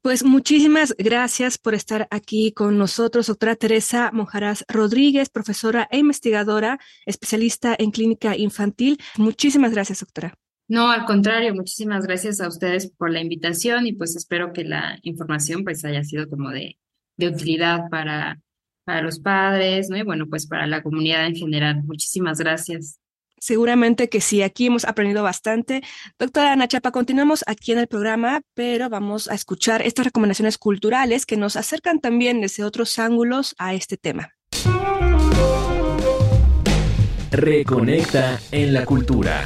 Pues 0.00 0.24
muchísimas 0.24 0.94
gracias 0.96 1.58
por 1.58 1.74
estar 1.74 2.08
aquí 2.10 2.52
con 2.52 2.78
nosotros, 2.78 3.26
doctora 3.26 3.54
Teresa 3.54 4.10
Monjaraz 4.14 4.64
Rodríguez, 4.66 5.28
profesora 5.28 5.86
e 5.90 5.98
investigadora, 5.98 6.78
especialista 7.04 7.76
en 7.78 7.90
clínica 7.90 8.34
infantil. 8.34 8.96
Muchísimas 9.18 9.72
gracias, 9.72 10.00
doctora. 10.00 10.32
No, 10.68 10.90
al 10.90 11.04
contrario, 11.04 11.54
muchísimas 11.54 12.06
gracias 12.06 12.40
a 12.40 12.48
ustedes 12.48 12.90
por 12.90 13.10
la 13.10 13.20
invitación 13.20 13.86
y 13.86 13.92
pues 13.92 14.16
espero 14.16 14.54
que 14.54 14.64
la 14.64 14.98
información 15.02 15.64
pues 15.64 15.84
haya 15.84 16.02
sido 16.02 16.30
como 16.30 16.48
de, 16.48 16.78
de 17.18 17.28
utilidad 17.28 17.90
para, 17.90 18.40
para 18.84 19.02
los 19.02 19.20
padres, 19.20 19.90
¿no? 19.90 19.98
Y 19.98 20.02
bueno, 20.02 20.26
pues 20.30 20.46
para 20.46 20.66
la 20.66 20.82
comunidad 20.82 21.26
en 21.26 21.36
general. 21.36 21.82
Muchísimas 21.84 22.38
gracias. 22.38 23.01
Seguramente 23.42 24.08
que 24.08 24.20
sí, 24.20 24.40
aquí 24.40 24.66
hemos 24.66 24.84
aprendido 24.84 25.24
bastante. 25.24 25.82
Doctora 26.16 26.52
Ana 26.52 26.68
Chapa, 26.68 26.92
continuamos 26.92 27.42
aquí 27.48 27.72
en 27.72 27.78
el 27.78 27.88
programa, 27.88 28.42
pero 28.54 28.88
vamos 28.88 29.28
a 29.28 29.34
escuchar 29.34 29.82
estas 29.82 30.04
recomendaciones 30.04 30.58
culturales 30.58 31.26
que 31.26 31.36
nos 31.36 31.56
acercan 31.56 31.98
también 31.98 32.40
desde 32.40 32.62
otros 32.62 33.00
ángulos 33.00 33.56
a 33.58 33.74
este 33.74 33.96
tema. 33.96 34.30
Reconecta 37.32 38.38
en 38.52 38.74
la 38.74 38.86
cultura. 38.86 39.44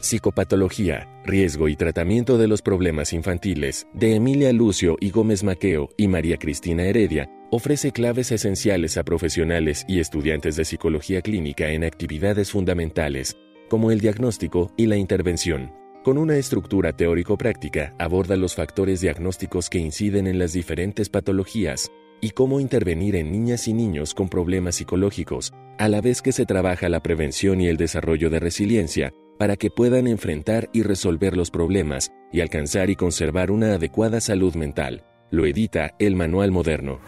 Psicopatología, 0.00 1.08
riesgo 1.24 1.68
y 1.68 1.76
tratamiento 1.76 2.36
de 2.36 2.48
los 2.48 2.60
problemas 2.60 3.14
infantiles, 3.14 3.86
de 3.94 4.14
Emilia 4.16 4.52
Lucio 4.52 4.96
y 5.00 5.10
Gómez 5.10 5.42
Maqueo 5.42 5.88
y 5.96 6.08
María 6.08 6.36
Cristina 6.36 6.84
Heredia, 6.84 7.30
ofrece 7.50 7.92
claves 7.92 8.30
esenciales 8.30 8.98
a 8.98 9.04
profesionales 9.04 9.84
y 9.88 10.00
estudiantes 10.00 10.56
de 10.56 10.64
psicología 10.64 11.22
clínica 11.22 11.70
en 11.70 11.84
actividades 11.84 12.50
fundamentales, 12.50 13.36
como 13.68 13.90
el 13.90 14.00
diagnóstico 14.00 14.72
y 14.76 14.86
la 14.86 14.96
intervención. 14.96 15.72
Con 16.04 16.18
una 16.18 16.36
estructura 16.36 16.92
teórico-práctica, 16.92 17.94
aborda 17.98 18.36
los 18.36 18.54
factores 18.54 19.00
diagnósticos 19.00 19.68
que 19.68 19.78
inciden 19.78 20.26
en 20.26 20.38
las 20.38 20.52
diferentes 20.52 21.08
patologías 21.08 21.90
y 22.20 22.30
cómo 22.30 22.60
intervenir 22.60 23.16
en 23.16 23.30
niñas 23.32 23.68
y 23.68 23.72
niños 23.72 24.14
con 24.14 24.28
problemas 24.28 24.76
psicológicos, 24.76 25.52
a 25.78 25.88
la 25.88 26.00
vez 26.00 26.22
que 26.22 26.32
se 26.32 26.46
trabaja 26.46 26.88
la 26.88 27.02
prevención 27.02 27.60
y 27.60 27.68
el 27.68 27.76
desarrollo 27.76 28.30
de 28.30 28.40
resiliencia 28.40 29.12
para 29.38 29.56
que 29.56 29.70
puedan 29.70 30.06
enfrentar 30.06 30.68
y 30.72 30.82
resolver 30.82 31.36
los 31.36 31.50
problemas 31.50 32.10
y 32.32 32.40
alcanzar 32.40 32.90
y 32.90 32.96
conservar 32.96 33.50
una 33.50 33.74
adecuada 33.74 34.20
salud 34.20 34.54
mental. 34.54 35.07
Lo 35.30 35.44
edita 35.44 35.94
el 35.98 36.16
Manual 36.16 36.50
Moderno. 36.50 37.00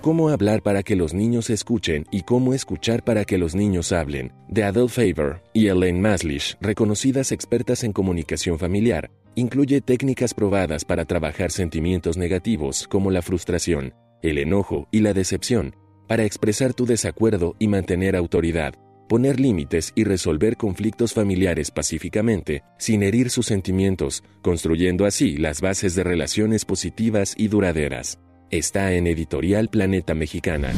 Cómo 0.00 0.28
hablar 0.28 0.62
para 0.62 0.82
que 0.82 0.96
los 0.96 1.14
niños 1.14 1.50
escuchen 1.50 2.04
y 2.10 2.22
cómo 2.22 2.52
escuchar 2.52 3.04
para 3.04 3.24
que 3.24 3.38
los 3.38 3.54
niños 3.54 3.92
hablen, 3.92 4.32
de 4.48 4.64
Adele 4.64 4.88
Favor 4.88 5.40
y 5.52 5.68
Elaine 5.68 6.00
Maslish, 6.00 6.56
reconocidas 6.60 7.30
expertas 7.30 7.84
en 7.84 7.92
comunicación 7.92 8.58
familiar, 8.58 9.10
incluye 9.36 9.80
técnicas 9.80 10.34
probadas 10.34 10.84
para 10.84 11.04
trabajar 11.04 11.52
sentimientos 11.52 12.16
negativos 12.16 12.88
como 12.88 13.10
la 13.10 13.22
frustración, 13.22 13.94
el 14.20 14.38
enojo 14.38 14.88
y 14.90 15.00
la 15.00 15.14
decepción, 15.14 15.76
para 16.08 16.24
expresar 16.24 16.74
tu 16.74 16.86
desacuerdo 16.86 17.54
y 17.58 17.68
mantener 17.68 18.16
autoridad, 18.16 18.74
poner 19.08 19.40
límites 19.40 19.92
y 19.94 20.04
resolver 20.04 20.56
conflictos 20.56 21.12
familiares 21.12 21.70
pacíficamente, 21.70 22.62
sin 22.78 23.02
herir 23.02 23.30
sus 23.30 23.46
sentimientos, 23.46 24.24
construyendo 24.42 25.06
así 25.06 25.36
las 25.36 25.60
bases 25.60 25.94
de 25.94 26.04
relaciones 26.04 26.64
positivas 26.64 27.34
y 27.36 27.48
duraderas. 27.48 28.18
Está 28.50 28.92
en 28.92 29.06
Editorial 29.06 29.68
Planeta 29.68 30.14
Mexicana. 30.14 30.72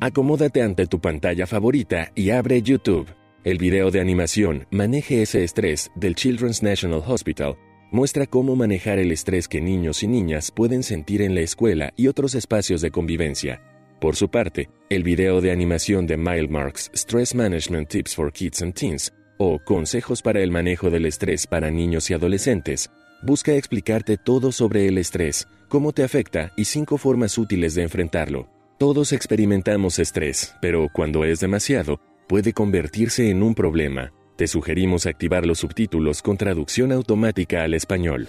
Acomódate 0.00 0.62
ante 0.62 0.86
tu 0.86 1.00
pantalla 1.00 1.46
favorita 1.46 2.10
y 2.14 2.30
abre 2.30 2.62
YouTube. 2.62 3.08
El 3.44 3.58
video 3.58 3.90
de 3.90 4.00
animación 4.00 4.66
Maneje 4.70 5.22
ese 5.22 5.44
estrés 5.44 5.90
del 5.94 6.14
Children's 6.14 6.62
National 6.62 7.02
Hospital 7.06 7.56
muestra 7.90 8.26
cómo 8.26 8.56
manejar 8.56 8.98
el 8.98 9.12
estrés 9.12 9.48
que 9.48 9.60
niños 9.60 10.02
y 10.02 10.08
niñas 10.08 10.50
pueden 10.50 10.82
sentir 10.82 11.22
en 11.22 11.34
la 11.34 11.42
escuela 11.42 11.92
y 11.96 12.08
otros 12.08 12.34
espacios 12.34 12.80
de 12.80 12.90
convivencia 12.90 13.60
por 14.00 14.16
su 14.16 14.28
parte, 14.28 14.68
el 14.90 15.02
video 15.02 15.40
de 15.40 15.50
animación 15.50 16.06
de 16.06 16.16
Mile 16.16 16.48
Marks 16.48 16.90
Stress 16.94 17.34
Management 17.34 17.88
Tips 17.88 18.14
for 18.14 18.32
Kids 18.32 18.62
and 18.62 18.74
Teens 18.74 19.12
o 19.38 19.58
Consejos 19.58 20.22
para 20.22 20.40
el 20.40 20.50
manejo 20.50 20.90
del 20.90 21.06
estrés 21.06 21.46
para 21.46 21.70
niños 21.70 22.10
y 22.10 22.14
adolescentes 22.14 22.90
busca 23.24 23.54
explicarte 23.54 24.18
todo 24.18 24.52
sobre 24.52 24.86
el 24.86 24.98
estrés, 24.98 25.48
cómo 25.68 25.92
te 25.92 26.04
afecta 26.04 26.52
y 26.56 26.66
cinco 26.66 26.98
formas 26.98 27.38
útiles 27.38 27.74
de 27.74 27.82
enfrentarlo. 27.82 28.48
Todos 28.78 29.12
experimentamos 29.12 29.98
estrés, 29.98 30.54
pero 30.60 30.88
cuando 30.92 31.24
es 31.24 31.40
demasiado, 31.40 32.00
puede 32.28 32.52
convertirse 32.52 33.30
en 33.30 33.42
un 33.42 33.54
problema. 33.54 34.12
Te 34.36 34.46
sugerimos 34.46 35.06
activar 35.06 35.46
los 35.46 35.60
subtítulos 35.60 36.20
con 36.20 36.36
traducción 36.36 36.92
automática 36.92 37.62
al 37.62 37.74
español. 37.74 38.28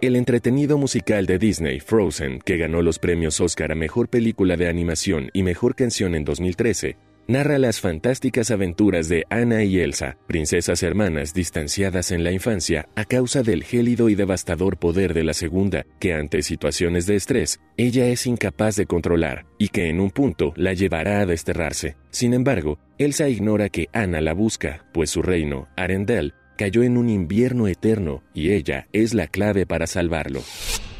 El 0.00 0.16
entretenido 0.16 0.76
musical 0.76 1.24
de 1.24 1.38
Disney, 1.38 1.80
Frozen, 1.80 2.40
que 2.40 2.58
ganó 2.58 2.82
los 2.82 2.98
premios 2.98 3.40
Oscar 3.40 3.72
a 3.72 3.74
Mejor 3.74 4.08
Película 4.08 4.56
de 4.56 4.68
Animación 4.68 5.30
y 5.32 5.42
Mejor 5.42 5.74
Canción 5.74 6.14
en 6.14 6.24
2013, 6.24 6.96
narra 7.26 7.58
las 7.58 7.80
fantásticas 7.80 8.50
aventuras 8.50 9.08
de 9.08 9.24
Anna 9.30 9.64
y 9.64 9.78
Elsa, 9.78 10.18
princesas 10.26 10.82
hermanas 10.82 11.32
distanciadas 11.32 12.10
en 12.10 12.22
la 12.22 12.32
infancia 12.32 12.88
a 12.96 13.06
causa 13.06 13.42
del 13.42 13.64
gélido 13.64 14.10
y 14.10 14.14
devastador 14.14 14.76
poder 14.76 15.14
de 15.14 15.24
la 15.24 15.32
segunda, 15.32 15.86
que 16.00 16.12
ante 16.12 16.42
situaciones 16.42 17.06
de 17.06 17.16
estrés, 17.16 17.60
ella 17.78 18.06
es 18.06 18.26
incapaz 18.26 18.76
de 18.76 18.86
controlar 18.86 19.46
y 19.58 19.68
que 19.68 19.88
en 19.88 20.00
un 20.00 20.10
punto 20.10 20.52
la 20.56 20.74
llevará 20.74 21.20
a 21.20 21.26
desterrarse. 21.26 21.96
Sin 22.10 22.34
embargo, 22.34 22.78
Elsa 22.98 23.28
ignora 23.28 23.70
que 23.70 23.88
Anna 23.92 24.20
la 24.20 24.34
busca, 24.34 24.84
pues 24.92 25.08
su 25.08 25.22
reino, 25.22 25.68
Arendelle, 25.76 26.34
cayó 26.56 26.82
en 26.82 26.96
un 26.96 27.08
invierno 27.08 27.68
eterno 27.68 28.22
y 28.32 28.52
ella 28.52 28.86
es 28.92 29.14
la 29.14 29.26
clave 29.26 29.66
para 29.66 29.86
salvarlo. 29.86 30.40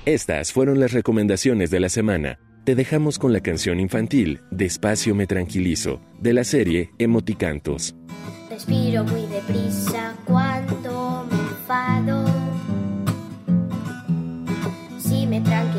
Estas 0.05 0.53
fueron 0.53 0.81
las 0.81 0.93
recomendaciones 0.93 1.71
de 1.71 1.81
la 1.81 1.89
semana. 1.89 2.39
te 2.65 2.75
dejamos 2.75 3.19
con 3.19 3.33
la 3.33 3.41
canción 3.41 3.79
infantil 3.79 4.41
Despacio 4.51 5.15
me 5.15 5.27
tranquilizo, 5.27 6.01
de 6.21 6.33
la 6.33 6.45
serie 6.45 6.91
Emoticantos. 6.99 7.95
Respiro 8.49 9.05
muy 9.05 9.27
deprisa 9.27 10.15
cuando 10.25 11.27
me 11.31 11.39
enfado. 11.39 12.25
Me 15.35 15.41
tranquilizo, 15.41 15.74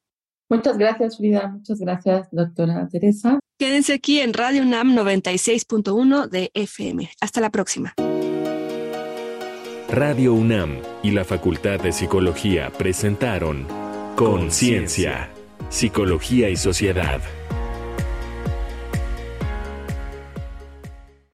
Muchas 0.50 0.78
gracias, 0.78 1.18
Frida. 1.18 1.50
Muchas 1.50 1.80
gracias, 1.80 2.30
doctora 2.32 2.88
Teresa. 2.90 3.40
Quédense 3.58 3.94
aquí 3.94 4.22
en 4.22 4.34
Radio 4.34 4.62
UNAM 4.62 4.96
96.1 4.96 6.30
de 6.30 6.52
FM. 6.54 7.10
Hasta 7.20 7.42
la 7.42 7.50
próxima. 7.50 7.94
Radio 9.90 10.34
UNAM 10.34 10.80
y 11.04 11.12
la 11.12 11.26
Facultad 11.26 11.80
de 11.80 11.92
Psicología 11.92 12.72
presentaron 12.72 13.68
Conciencia, 14.16 15.32
Psicología 15.70 16.50
y 16.50 16.56
Sociedad. 16.56 17.22